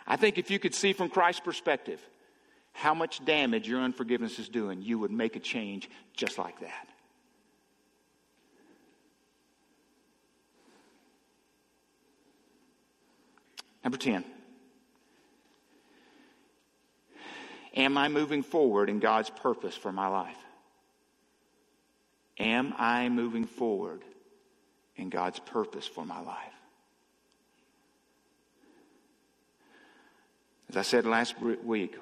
I 0.07 0.17
think 0.17 0.37
if 0.37 0.51
you 0.51 0.59
could 0.59 0.75
see 0.75 0.93
from 0.93 1.09
Christ's 1.09 1.41
perspective 1.41 1.99
how 2.75 2.93
much 2.93 3.25
damage 3.25 3.67
your 3.67 3.81
unforgiveness 3.81 4.39
is 4.39 4.51
doing, 4.51 4.83
you 4.83 4.99
would 4.99 5.11
make 5.11 5.37
a 5.37 5.41
change 5.41 5.89
just 6.15 6.37
like 6.37 6.61
that. 6.61 6.87
Number 13.83 13.97
10. 13.97 14.23
Am 17.75 17.97
I 17.97 18.09
moving 18.09 18.43
forward 18.43 18.91
in 18.91 18.99
God's 18.99 19.31
purpose 19.31 19.77
for 19.77 19.93
my 19.93 20.09
life? 20.09 20.37
Am 22.39 22.75
I 22.77 23.09
moving 23.09 23.45
forward 23.45 24.03
in 24.97 25.09
God's 25.09 25.39
purpose 25.39 25.87
for 25.87 26.05
my 26.05 26.21
life? 26.21 26.37
As 30.69 30.77
I 30.77 30.83
said 30.83 31.07
last 31.07 31.35
week, 31.41 31.97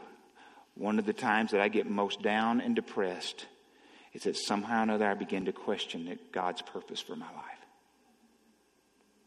one 0.77 0.99
of 0.99 1.07
the 1.07 1.13
times 1.13 1.51
that 1.51 1.61
I 1.61 1.69
get 1.69 1.91
most 1.91 2.23
down 2.23 2.61
and 2.61 2.75
depressed 2.75 3.47
is 4.13 4.23
that 4.23 4.37
somehow 4.37 4.81
or 4.81 4.83
another 4.83 5.09
I 5.09 5.15
begin 5.15 5.45
to 5.45 5.53
question 5.53 6.19
God's 6.33 6.63
purpose 6.63 7.01
for 7.01 7.17
my 7.17 7.27
life. 7.27 7.45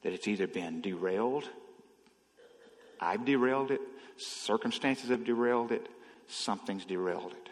That 0.02 0.14
it's 0.14 0.28
either 0.28 0.48
been 0.48 0.82
derailed, 0.82 1.48
I've 3.00 3.26
derailed 3.26 3.72
it, 3.72 3.82
circumstances 4.18 5.10
have 5.10 5.26
derailed 5.26 5.72
it, 5.72 5.88
something's 6.34 6.86
derailed 6.86 7.32
it. 7.32 7.50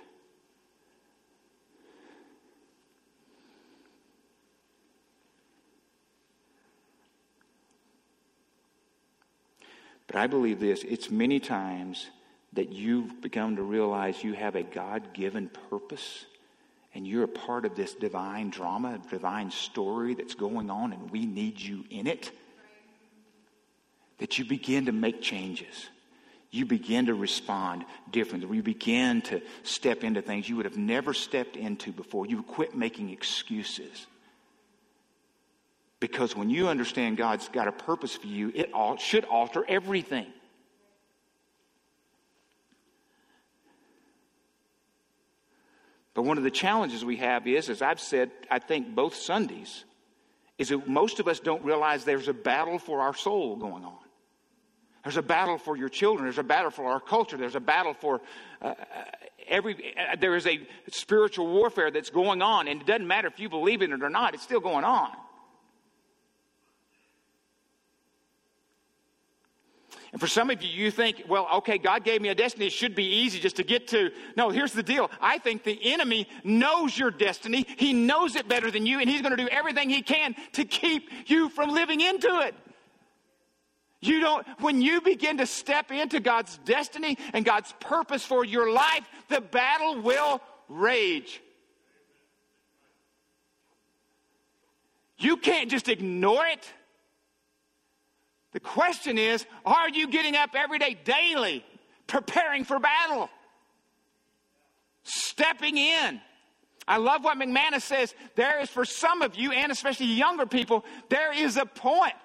But 10.08 10.16
I 10.18 10.28
believe 10.28 10.60
this 10.60 10.84
it's 10.84 11.10
many 11.10 11.40
times 11.40 12.10
that 12.54 12.74
you've 12.74 13.22
begun 13.22 13.56
to 13.56 13.64
realize 13.64 14.24
you 14.24 14.34
have 14.34 14.56
a 14.56 14.64
God 14.64 15.14
given 15.14 15.50
purpose 15.70 16.26
and 16.94 17.08
you're 17.08 17.24
a 17.24 17.30
part 17.30 17.64
of 17.66 17.76
this 17.76 17.94
divine 17.94 18.50
drama, 18.50 19.00
divine 19.10 19.52
story 19.52 20.14
that's 20.14 20.36
going 20.36 20.70
on, 20.70 20.92
and 20.92 21.10
we 21.10 21.26
need 21.26 21.60
you 21.60 21.86
in 21.90 22.08
it. 22.08 22.32
That 24.18 24.38
you 24.38 24.44
begin 24.44 24.88
to 24.88 24.92
make 24.92 25.22
changes. 25.22 25.88
You 26.52 26.66
begin 26.66 27.06
to 27.06 27.14
respond 27.14 27.86
differently. 28.12 28.58
You 28.58 28.64
begin 28.64 29.22
to 29.24 29.42
step 29.64 30.04
into 30.04 30.22
things 30.22 30.50
you 30.50 30.58
would 30.58 30.66
have 30.66 30.78
never 30.78 31.14
stepped 31.14 31.56
into 31.56 31.94
before. 31.94 32.26
You 32.26 32.44
quit 32.44 32.76
making 32.76 33.10
excuses. 33.10 34.06
Because 36.02 36.36
when 36.36 36.50
you 36.50 36.68
understand 36.68 37.16
God's 37.16 37.48
got 37.48 37.70
a 37.70 37.72
purpose 37.72 38.18
for 38.18 38.28
you, 38.28 38.52
it 38.54 38.74
all, 38.74 38.98
should 38.98 39.24
alter 39.26 39.64
everything. 39.66 40.28
But 46.14 46.24
one 46.24 46.38
of 46.38 46.44
the 46.44 46.52
challenges 46.52 47.06
we 47.06 47.18
have 47.18 47.48
is, 47.48 47.70
as 47.70 47.82
I've 47.82 48.02
said, 48.02 48.30
I 48.50 48.60
think 48.60 48.94
both 48.94 49.16
Sundays, 49.16 49.86
is 50.58 50.70
that 50.70 50.86
most 50.86 51.22
of 51.22 51.30
us 51.30 51.40
don't 51.40 51.64
realize 51.64 52.04
there's 52.04 52.28
a 52.28 52.34
battle 52.34 52.78
for 52.78 53.00
our 53.00 53.16
soul 53.16 53.56
going 53.56 53.86
on. 53.86 54.01
There's 55.04 55.18
a 55.18 55.22
battle 55.22 55.58
for 55.58 55.76
your 55.76 55.90
children. 55.90 56.26
There's 56.26 56.38
a 56.38 56.44
battle 56.44 56.72
for 56.72 56.86
our 56.86 57.00
culture. 57.00 57.38
There's 57.38 57.56
a 57.56 57.60
battle 57.60 57.94
for 57.94 58.22
uh, 58.62 58.68
uh 58.68 58.76
every. 59.48 59.96
Uh, 59.98 60.16
there 60.20 60.36
is 60.36 60.46
a 60.46 60.60
spiritual 60.92 61.48
warfare 61.48 61.90
that's 61.90 62.12
going 62.12 62.42
on, 62.42 62.68
and 62.68 62.82
it 62.82 62.88
doesn't 62.88 63.08
matter 63.08 63.28
if 63.28 63.40
you 63.40 63.50
believe 63.50 63.82
in 63.82 63.94
it 63.94 64.04
or 64.04 64.10
not. 64.10 64.34
It's 64.34 64.44
still 64.44 64.60
going 64.60 64.86
on. 64.86 65.12
And 70.12 70.20
for 70.20 70.28
some 70.28 70.50
of 70.50 70.62
you, 70.62 70.70
you 70.70 70.92
think, 70.92 71.24
well, 71.28 71.48
okay, 71.56 71.78
God 71.78 72.04
gave 72.04 72.22
me 72.22 72.30
a 72.30 72.36
destiny. 72.36 72.68
It 72.68 72.74
should 72.74 72.96
be 72.96 73.06
easy 73.06 73.40
just 73.40 73.56
to 73.56 73.64
get 73.64 73.88
to. 73.90 74.12
No, 74.36 74.50
here's 74.50 74.74
the 74.74 74.84
deal. 74.84 75.10
I 75.22 75.38
think 75.38 75.64
the 75.64 75.80
enemy 75.94 76.28
knows 76.44 76.98
your 76.98 77.12
destiny. 77.12 77.66
He 77.78 77.94
knows 77.94 78.36
it 78.36 78.48
better 78.50 78.70
than 78.70 78.86
you, 78.86 79.00
and 79.00 79.10
he's 79.10 79.22
going 79.22 79.36
to 79.36 79.42
do 79.42 79.48
everything 79.48 79.90
he 79.90 80.02
can 80.02 80.36
to 80.54 80.66
keep 80.66 81.10
you 81.28 81.48
from 81.48 81.70
living 81.70 82.02
into 82.02 82.42
it. 82.42 82.54
You 84.02 84.20
don't, 84.20 84.48
when 84.60 84.82
you 84.82 85.00
begin 85.00 85.38
to 85.38 85.46
step 85.46 85.92
into 85.92 86.20
God's 86.20 86.58
destiny 86.66 87.18
and 87.34 87.46
God's 87.46 87.72
purpose 87.80 88.26
for 88.26 88.44
your 88.44 88.72
life, 88.72 89.08
the 89.30 89.42
battle 89.42 90.02
will 90.02 90.42
rage. 90.68 91.40
You 95.20 95.38
can't 95.38 95.70
just 95.70 95.88
ignore 95.88 96.46
it. 96.48 96.68
The 98.54 98.60
question 98.60 99.20
is 99.20 99.46
are 99.66 99.90
you 99.90 100.08
getting 100.08 100.36
up 100.36 100.52
every 100.56 100.80
day, 100.80 100.98
daily, 101.04 101.64
preparing 102.08 102.64
for 102.64 102.80
battle? 102.80 103.30
Stepping 105.04 105.78
in. 105.78 106.20
I 106.88 106.98
love 106.98 107.24
what 107.24 107.38
McManus 107.38 107.84
says. 107.84 108.16
There 108.36 108.60
is, 108.62 108.70
for 108.70 108.84
some 108.84 109.22
of 109.22 109.36
you, 109.36 109.52
and 109.52 109.72
especially 109.72 110.08
younger 110.08 110.48
people, 110.48 110.84
there 111.10 111.32
is 111.32 111.56
a 111.56 111.66
point 111.68 112.16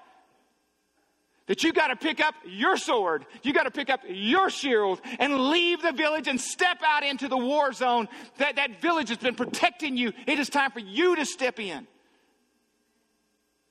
that 1.47 1.63
you 1.63 1.73
got 1.73 1.89
to 1.89 1.97
pick 1.97 2.21
up 2.21 2.35
your 2.45 2.77
sword, 2.77 3.25
you 3.43 3.53
got 3.53 3.65
to 3.65 3.71
pick 3.71 3.89
up 3.89 4.01
your 4.09 4.51
shield 4.51 5.01
and 5.19 5.51
leave 5.51 5.81
the 5.81 5.93
village 5.93 6.29
and 6.29 6.41
step 6.41 6.79
out 6.85 7.05
into 7.05 7.29
the 7.29 7.37
war 7.37 7.73
zone. 7.73 8.09
That, 8.39 8.57
that 8.57 8.81
village 8.81 9.09
has 9.09 9.19
been 9.19 9.35
protecting 9.35 9.97
you. 9.97 10.13
It 10.27 10.39
is 10.39 10.49
time 10.49 10.73
for 10.73 10.81
you 10.81 11.17
to 11.17 11.25
step 11.25 11.61
in. 11.61 11.87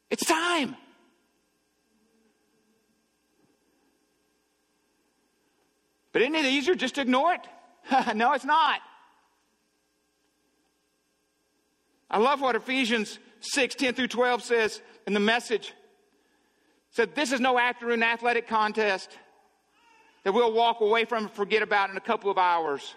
It's 0.09 0.25
time. 0.25 0.75
But 6.13 6.21
isn't 6.21 6.35
it 6.35 6.45
easier 6.45 6.75
just 6.75 6.95
to 6.95 7.01
ignore 7.01 7.33
it? 7.33 7.41
no, 8.15 8.31
it's 8.31 8.45
not. 8.45 8.79
I 12.09 12.19
love 12.19 12.39
what 12.39 12.55
Ephesians 12.55 13.19
6 13.41 13.75
10 13.75 13.93
through 13.95 14.07
12 14.07 14.41
says 14.41 14.81
in 15.05 15.13
the 15.13 15.19
message. 15.19 15.73
Said, 16.95 17.13
This 17.13 17.33
is 17.33 17.41
no 17.41 17.59
afternoon 17.59 18.03
athletic 18.03 18.47
contest 18.47 19.09
that 20.23 20.33
we'll 20.33 20.53
walk 20.53 20.79
away 20.79 21.03
from 21.03 21.25
and 21.25 21.31
forget 21.31 21.61
about 21.61 21.89
in 21.89 21.97
a 21.97 22.01
couple 22.01 22.31
of 22.31 22.37
hours. 22.37 22.95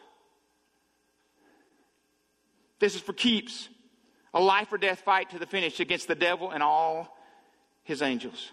This 2.78 2.94
is 2.94 3.00
for 3.00 3.12
keeps 3.12 3.68
a 4.32 4.40
life 4.40 4.72
or 4.72 4.78
death 4.78 5.00
fight 5.00 5.30
to 5.30 5.38
the 5.40 5.46
finish 5.46 5.80
against 5.80 6.06
the 6.06 6.14
devil 6.14 6.52
and 6.52 6.62
all 6.62 7.18
his 7.82 8.00
angels. 8.00 8.52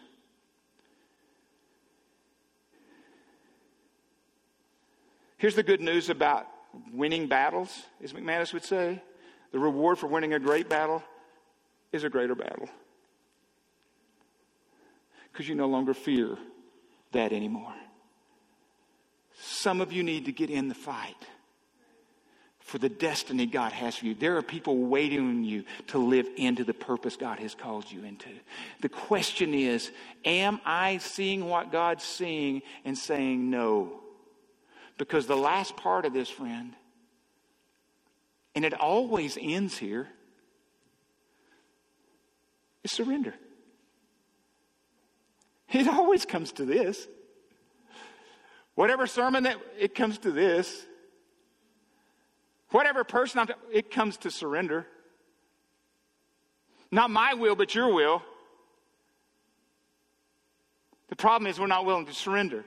Here's 5.38 5.54
the 5.54 5.62
good 5.62 5.82
news 5.82 6.10
about 6.10 6.48
winning 6.92 7.28
battles, 7.28 7.84
as 8.04 8.14
McManus 8.14 8.52
would 8.52 8.64
say. 8.64 9.00
The 9.52 9.60
reward 9.60 10.00
for 10.00 10.08
winning 10.08 10.34
a 10.34 10.40
great 10.40 10.70
battle 10.70 11.04
is 11.92 12.04
a 12.04 12.10
greater 12.10 12.34
battle. 12.34 12.68
Because 15.36 15.50
you 15.50 15.56
no 15.56 15.68
longer 15.68 15.94
fear 15.94 16.38
that 17.12 17.34
anymore. 17.34 17.74
Some 19.38 19.82
of 19.82 19.92
you 19.92 20.02
need 20.02 20.24
to 20.26 20.32
get 20.32 20.50
in 20.50 20.70
the 20.70 20.74
fight 20.74 21.28
for 22.62 22.78
the 22.78 22.88
destiny 22.88 23.46
God 23.46 23.74
has 23.74 23.98
for 23.98 24.06
you. 24.06 24.16
There 24.16 24.38
are 24.38 24.42
people 24.42 24.78
waiting 24.78 25.20
on 25.20 25.44
you 25.44 25.66
to 25.88 25.98
live 25.98 26.26
into 26.38 26.64
the 26.64 26.74
purpose 26.74 27.18
God 27.18 27.40
has 27.40 27.54
called 27.54 27.92
you 27.92 28.06
into. 28.06 28.30
The 28.80 28.88
question 28.88 29.54
is 29.54 29.92
Am 30.24 30.62
I 30.64 31.00
seeing 31.00 31.50
what 31.50 31.70
God's 31.70 32.06
seeing 32.06 32.62
and 32.86 32.98
saying 32.98 33.50
no? 33.50 34.00
Because 34.98 35.28
the 35.28 35.36
last 35.36 35.76
part 35.76 36.06
of 36.06 36.14
this, 36.14 36.30
friend, 36.30 36.74
and 38.56 38.64
it 38.64 38.74
always 38.74 39.38
ends 39.42 39.78
here, 39.78 40.08
is 42.86 42.94
surrender. 42.94 43.34
It 45.76 45.90
always 45.90 46.26
comes 46.26 46.54
to 46.54 46.66
this. 46.66 47.06
Whatever 48.76 49.08
sermon 49.08 49.44
that 49.44 49.58
it 49.78 49.94
comes 49.94 50.18
to 50.20 50.32
this. 50.32 50.86
Whatever 52.70 53.04
person 53.04 53.42
I'm, 53.42 53.50
it 53.72 53.92
comes 53.92 54.16
to 54.18 54.32
surrender. 54.32 54.88
Not 56.92 57.10
my 57.10 57.34
will, 57.34 57.56
but 57.56 57.76
your 57.76 57.94
will. 57.94 58.24
The 61.10 61.18
problem 61.18 61.50
is 61.50 61.60
we're 61.60 61.68
not 61.68 61.86
willing 61.86 62.06
to 62.06 62.14
surrender. 62.14 62.64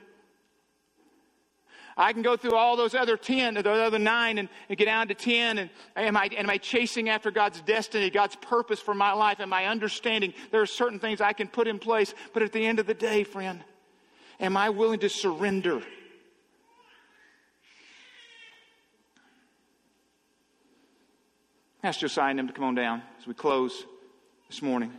I 1.97 2.13
can 2.13 2.21
go 2.21 2.37
through 2.37 2.55
all 2.55 2.77
those 2.77 2.95
other 2.95 3.17
10, 3.17 3.55
those 3.55 3.65
other 3.65 3.99
nine, 3.99 4.37
and, 4.37 4.49
and 4.69 4.77
get 4.77 4.85
down 4.85 5.07
to 5.09 5.13
10. 5.13 5.57
And 5.57 5.69
am 5.95 6.15
I, 6.15 6.29
am 6.37 6.49
I 6.49 6.57
chasing 6.57 7.09
after 7.09 7.31
God's 7.31 7.61
destiny, 7.61 8.09
God's 8.09 8.35
purpose 8.37 8.79
for 8.79 8.93
my 8.93 9.13
life? 9.13 9.39
Am 9.39 9.51
I 9.51 9.65
understanding 9.65 10.33
there 10.51 10.61
are 10.61 10.65
certain 10.65 10.99
things 10.99 11.21
I 11.21 11.33
can 11.33 11.47
put 11.47 11.67
in 11.67 11.79
place? 11.79 12.13
But 12.33 12.43
at 12.43 12.53
the 12.53 12.65
end 12.65 12.79
of 12.79 12.87
the 12.87 12.93
day, 12.93 13.23
friend, 13.23 13.63
am 14.39 14.55
I 14.55 14.69
willing 14.69 14.99
to 14.99 15.09
surrender? 15.09 15.81
Ask 21.83 22.01
Josiah 22.01 22.29
and 22.29 22.39
them 22.39 22.47
to 22.47 22.53
come 22.53 22.65
on 22.65 22.75
down 22.75 23.01
as 23.19 23.27
we 23.27 23.33
close 23.33 23.85
this 24.49 24.61
morning. 24.61 24.91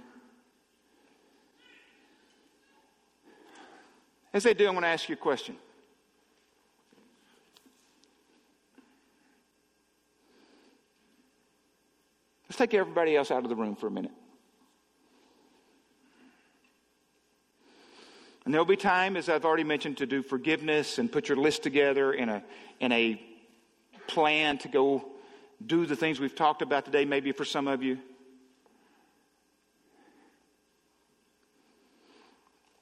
As 4.32 4.45
they 4.45 4.55
do, 4.55 4.66
I'm 4.66 4.74
going 4.74 4.82
to 4.82 4.88
ask 4.88 5.09
you 5.09 5.14
a 5.14 5.18
question. 5.18 5.57
Take 12.61 12.74
everybody 12.74 13.16
else 13.16 13.30
out 13.30 13.42
of 13.42 13.48
the 13.48 13.56
room 13.56 13.74
for 13.74 13.86
a 13.86 13.90
minute. 13.90 14.12
And 18.44 18.52
there'll 18.52 18.66
be 18.66 18.76
time, 18.76 19.16
as 19.16 19.28
I've 19.30 19.46
already 19.46 19.64
mentioned, 19.64 19.98
to 19.98 20.06
do 20.06 20.22
forgiveness 20.22 20.98
and 20.98 21.11
put 21.11 21.28
your 21.28 21.38
list 21.38 21.62
together 21.62 22.12
in 22.12 22.28
a, 22.28 22.42
in 22.78 22.92
a 22.92 23.20
plan 24.08 24.58
to 24.58 24.68
go 24.68 25.04
do 25.64 25.86
the 25.86 25.96
things 25.96 26.20
we've 26.20 26.34
talked 26.34 26.61
about 26.61 26.84
today, 26.84 27.04
maybe 27.04 27.32
for 27.32 27.44
some 27.44 27.66
of 27.66 27.82
you. 27.82 27.98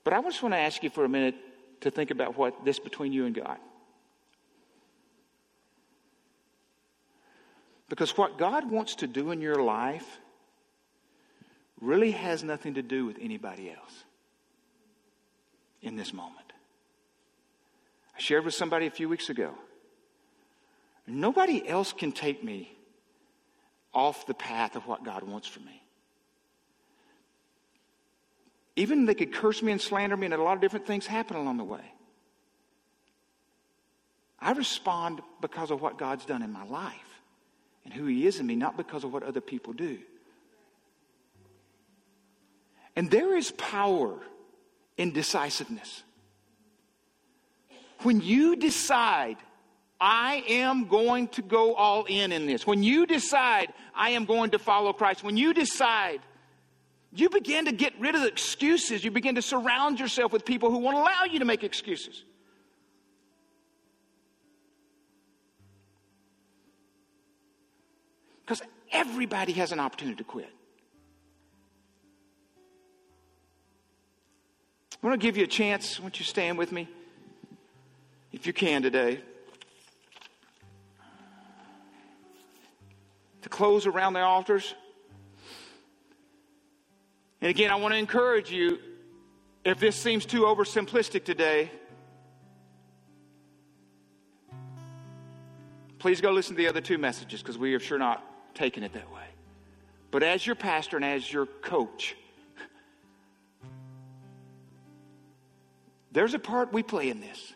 But 0.02 0.12
I 0.12 0.22
just 0.22 0.42
want 0.42 0.54
to 0.54 0.58
ask 0.58 0.82
you 0.82 0.90
for 0.90 1.04
a 1.04 1.08
minute 1.08 1.34
to 1.82 1.90
think 1.90 2.10
about 2.10 2.36
what 2.36 2.64
this 2.64 2.80
between 2.80 3.12
you 3.12 3.26
and 3.26 3.34
God. 3.34 3.58
Because 7.88 8.16
what 8.16 8.38
God 8.38 8.70
wants 8.70 8.96
to 8.96 9.06
do 9.06 9.30
in 9.30 9.40
your 9.40 9.62
life 9.62 10.18
really 11.80 12.10
has 12.10 12.44
nothing 12.44 12.74
to 12.74 12.82
do 12.82 13.06
with 13.06 13.18
anybody 13.20 13.70
else 13.70 14.04
in 15.80 15.96
this 15.96 16.12
moment. 16.12 16.52
I 18.14 18.20
shared 18.20 18.44
with 18.44 18.54
somebody 18.54 18.86
a 18.86 18.90
few 18.90 19.08
weeks 19.08 19.30
ago. 19.30 19.54
Nobody 21.06 21.66
else 21.66 21.92
can 21.92 22.12
take 22.12 22.44
me 22.44 22.70
off 23.94 24.26
the 24.26 24.34
path 24.34 24.76
of 24.76 24.86
what 24.86 25.04
God 25.04 25.22
wants 25.22 25.48
for 25.48 25.60
me. 25.60 25.82
Even 28.76 29.06
they 29.06 29.14
could 29.14 29.32
curse 29.32 29.62
me 29.62 29.72
and 29.72 29.80
slander 29.80 30.16
me, 30.16 30.26
and 30.26 30.34
a 30.34 30.42
lot 30.42 30.54
of 30.54 30.60
different 30.60 30.86
things 30.86 31.06
happen 31.06 31.36
along 31.36 31.56
the 31.56 31.64
way. 31.64 31.92
I 34.38 34.52
respond 34.52 35.20
because 35.40 35.70
of 35.70 35.80
what 35.80 35.98
God's 35.98 36.24
done 36.26 36.42
in 36.42 36.52
my 36.52 36.64
life 36.64 37.07
and 37.88 37.98
who 37.98 38.06
He 38.06 38.26
is 38.26 38.38
in 38.38 38.46
me, 38.46 38.54
not 38.54 38.76
because 38.76 39.02
of 39.02 39.12
what 39.14 39.22
other 39.22 39.40
people 39.40 39.72
do. 39.72 39.98
And 42.94 43.10
there 43.10 43.34
is 43.34 43.50
power 43.52 44.18
in 44.98 45.12
decisiveness. 45.12 46.02
When 48.02 48.20
you 48.20 48.56
decide, 48.56 49.38
I 49.98 50.44
am 50.48 50.86
going 50.86 51.28
to 51.28 51.42
go 51.42 51.74
all 51.74 52.04
in 52.04 52.30
in 52.30 52.46
this, 52.46 52.66
when 52.66 52.82
you 52.82 53.06
decide, 53.06 53.72
I 53.94 54.10
am 54.10 54.26
going 54.26 54.50
to 54.50 54.58
follow 54.58 54.92
Christ, 54.92 55.24
when 55.24 55.38
you 55.38 55.54
decide, 55.54 56.20
you 57.10 57.30
begin 57.30 57.64
to 57.64 57.72
get 57.72 57.98
rid 57.98 58.14
of 58.14 58.20
the 58.20 58.28
excuses. 58.28 59.02
You 59.02 59.10
begin 59.10 59.36
to 59.36 59.42
surround 59.42 59.98
yourself 59.98 60.30
with 60.30 60.44
people 60.44 60.70
who 60.70 60.76
won't 60.78 60.98
allow 60.98 61.24
you 61.24 61.38
to 61.38 61.46
make 61.46 61.64
excuses. 61.64 62.22
Everybody 68.92 69.52
has 69.52 69.72
an 69.72 69.80
opportunity 69.80 70.16
to 70.16 70.24
quit. 70.24 70.50
I 75.02 75.06
want 75.06 75.20
to 75.20 75.26
give 75.26 75.36
you 75.36 75.44
a 75.44 75.48
chance. 75.48 76.00
Won't 76.00 76.18
you 76.18 76.24
stand 76.24 76.58
with 76.58 76.72
me? 76.72 76.88
If 78.32 78.46
you 78.46 78.52
can 78.52 78.82
today. 78.82 79.20
To 83.42 83.48
close 83.48 83.86
around 83.86 84.14
the 84.14 84.20
altars. 84.20 84.74
And 87.40 87.50
again, 87.50 87.70
I 87.70 87.76
want 87.76 87.94
to 87.94 87.98
encourage 87.98 88.50
you 88.50 88.78
if 89.64 89.78
this 89.78 89.94
seems 89.94 90.26
too 90.26 90.42
oversimplistic 90.42 91.24
today, 91.24 91.70
please 95.98 96.20
go 96.20 96.32
listen 96.32 96.56
to 96.56 96.62
the 96.62 96.68
other 96.68 96.80
two 96.80 96.98
messages 96.98 97.40
because 97.40 97.58
we 97.58 97.74
are 97.74 97.80
sure 97.80 97.98
not 97.98 98.24
taking 98.54 98.82
it 98.82 98.92
that 98.92 99.12
way. 99.12 99.26
But 100.10 100.22
as 100.22 100.46
your 100.46 100.56
pastor 100.56 100.96
and 100.96 101.04
as 101.04 101.30
your 101.30 101.46
coach, 101.46 102.16
there's 106.12 106.34
a 106.34 106.38
part 106.38 106.72
we 106.72 106.82
play 106.82 107.10
in 107.10 107.20
this. 107.20 107.52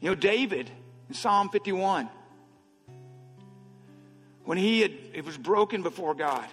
You 0.00 0.10
know, 0.10 0.14
David 0.14 0.70
in 1.08 1.14
Psalm 1.14 1.48
51, 1.50 2.08
when 4.44 4.58
he 4.58 4.80
had, 4.80 4.92
it 5.12 5.24
was 5.24 5.36
broken 5.36 5.82
before 5.82 6.14
God, 6.14 6.46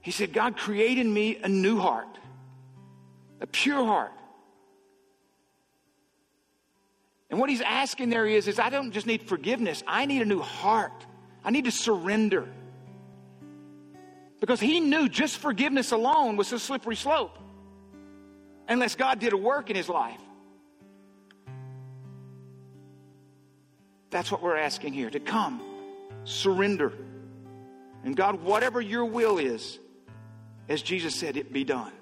he 0.00 0.10
said, 0.10 0.32
God, 0.32 0.56
create 0.56 0.98
in 0.98 1.12
me 1.12 1.36
a 1.36 1.48
new 1.48 1.78
heart, 1.78 2.18
a 3.40 3.46
pure 3.46 3.84
heart. 3.84 4.12
And 7.32 7.40
what 7.40 7.48
he's 7.48 7.62
asking 7.62 8.10
there 8.10 8.26
is, 8.26 8.46
is 8.46 8.58
I 8.58 8.68
don't 8.68 8.92
just 8.92 9.06
need 9.06 9.22
forgiveness, 9.22 9.82
I 9.86 10.04
need 10.04 10.20
a 10.20 10.26
new 10.26 10.42
heart. 10.42 11.06
I 11.42 11.50
need 11.50 11.64
to 11.64 11.72
surrender. 11.72 12.46
Because 14.38 14.60
he 14.60 14.80
knew 14.80 15.08
just 15.08 15.38
forgiveness 15.38 15.92
alone 15.92 16.36
was 16.36 16.52
a 16.52 16.58
slippery 16.58 16.94
slope. 16.94 17.38
Unless 18.68 18.96
God 18.96 19.18
did 19.18 19.32
a 19.32 19.36
work 19.36 19.70
in 19.70 19.76
his 19.76 19.88
life. 19.88 20.20
That's 24.10 24.30
what 24.30 24.42
we're 24.42 24.58
asking 24.58 24.92
here 24.92 25.08
to 25.08 25.18
come, 25.18 25.62
surrender. 26.24 26.92
And 28.04 28.14
God, 28.14 28.42
whatever 28.42 28.78
your 28.80 29.06
will 29.06 29.38
is, 29.38 29.78
as 30.68 30.82
Jesus 30.82 31.14
said, 31.14 31.38
it 31.38 31.50
be 31.50 31.64
done. 31.64 31.92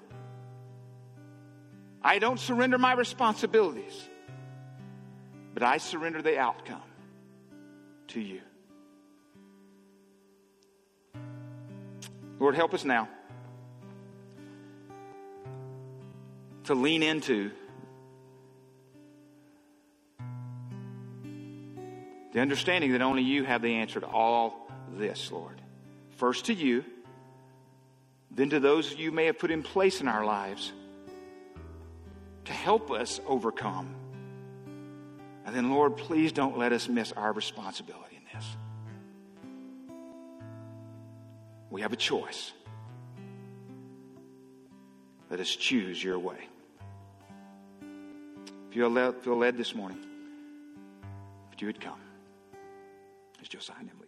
I 2.03 2.19
don't 2.19 2.39
surrender 2.39 2.77
my 2.77 2.93
responsibilities 2.93 4.09
but 5.61 5.67
I 5.67 5.77
surrender 5.77 6.23
the 6.23 6.39
outcome 6.39 6.81
to 8.07 8.19
you. 8.19 8.41
Lord, 12.39 12.55
help 12.55 12.73
us 12.73 12.83
now 12.83 13.07
to 16.63 16.73
lean 16.73 17.03
into 17.03 17.51
the 22.33 22.39
understanding 22.39 22.93
that 22.93 23.03
only 23.03 23.21
you 23.21 23.43
have 23.43 23.61
the 23.61 23.75
answer 23.75 23.99
to 23.99 24.07
all 24.07 24.67
this, 24.97 25.31
Lord. 25.31 25.61
First 26.17 26.45
to 26.45 26.55
you, 26.55 26.83
then 28.31 28.49
to 28.49 28.59
those 28.59 28.95
you 28.95 29.11
may 29.11 29.25
have 29.25 29.37
put 29.37 29.51
in 29.51 29.61
place 29.61 30.01
in 30.01 30.07
our 30.07 30.25
lives 30.25 30.71
to 32.45 32.51
help 32.51 32.89
us 32.89 33.21
overcome 33.27 34.00
and 35.51 35.57
then, 35.57 35.69
Lord, 35.69 35.97
please 35.97 36.31
don't 36.31 36.57
let 36.57 36.71
us 36.71 36.87
miss 36.87 37.11
our 37.11 37.33
responsibility 37.33 38.15
in 38.15 38.23
this. 38.33 38.45
We 41.69 41.81
have 41.81 41.91
a 41.91 41.97
choice. 41.97 42.53
Let 45.29 45.41
us 45.41 45.53
choose 45.53 46.01
your 46.01 46.19
way. 46.19 46.37
If 48.69 48.77
you 48.77 49.13
feel 49.23 49.35
led 49.35 49.57
this 49.57 49.75
morning, 49.75 49.99
if 51.51 51.61
you 51.61 51.67
would 51.67 51.81
come, 51.81 51.99
as 53.41 53.49
Josiah 53.49 53.83
us. 53.83 54.00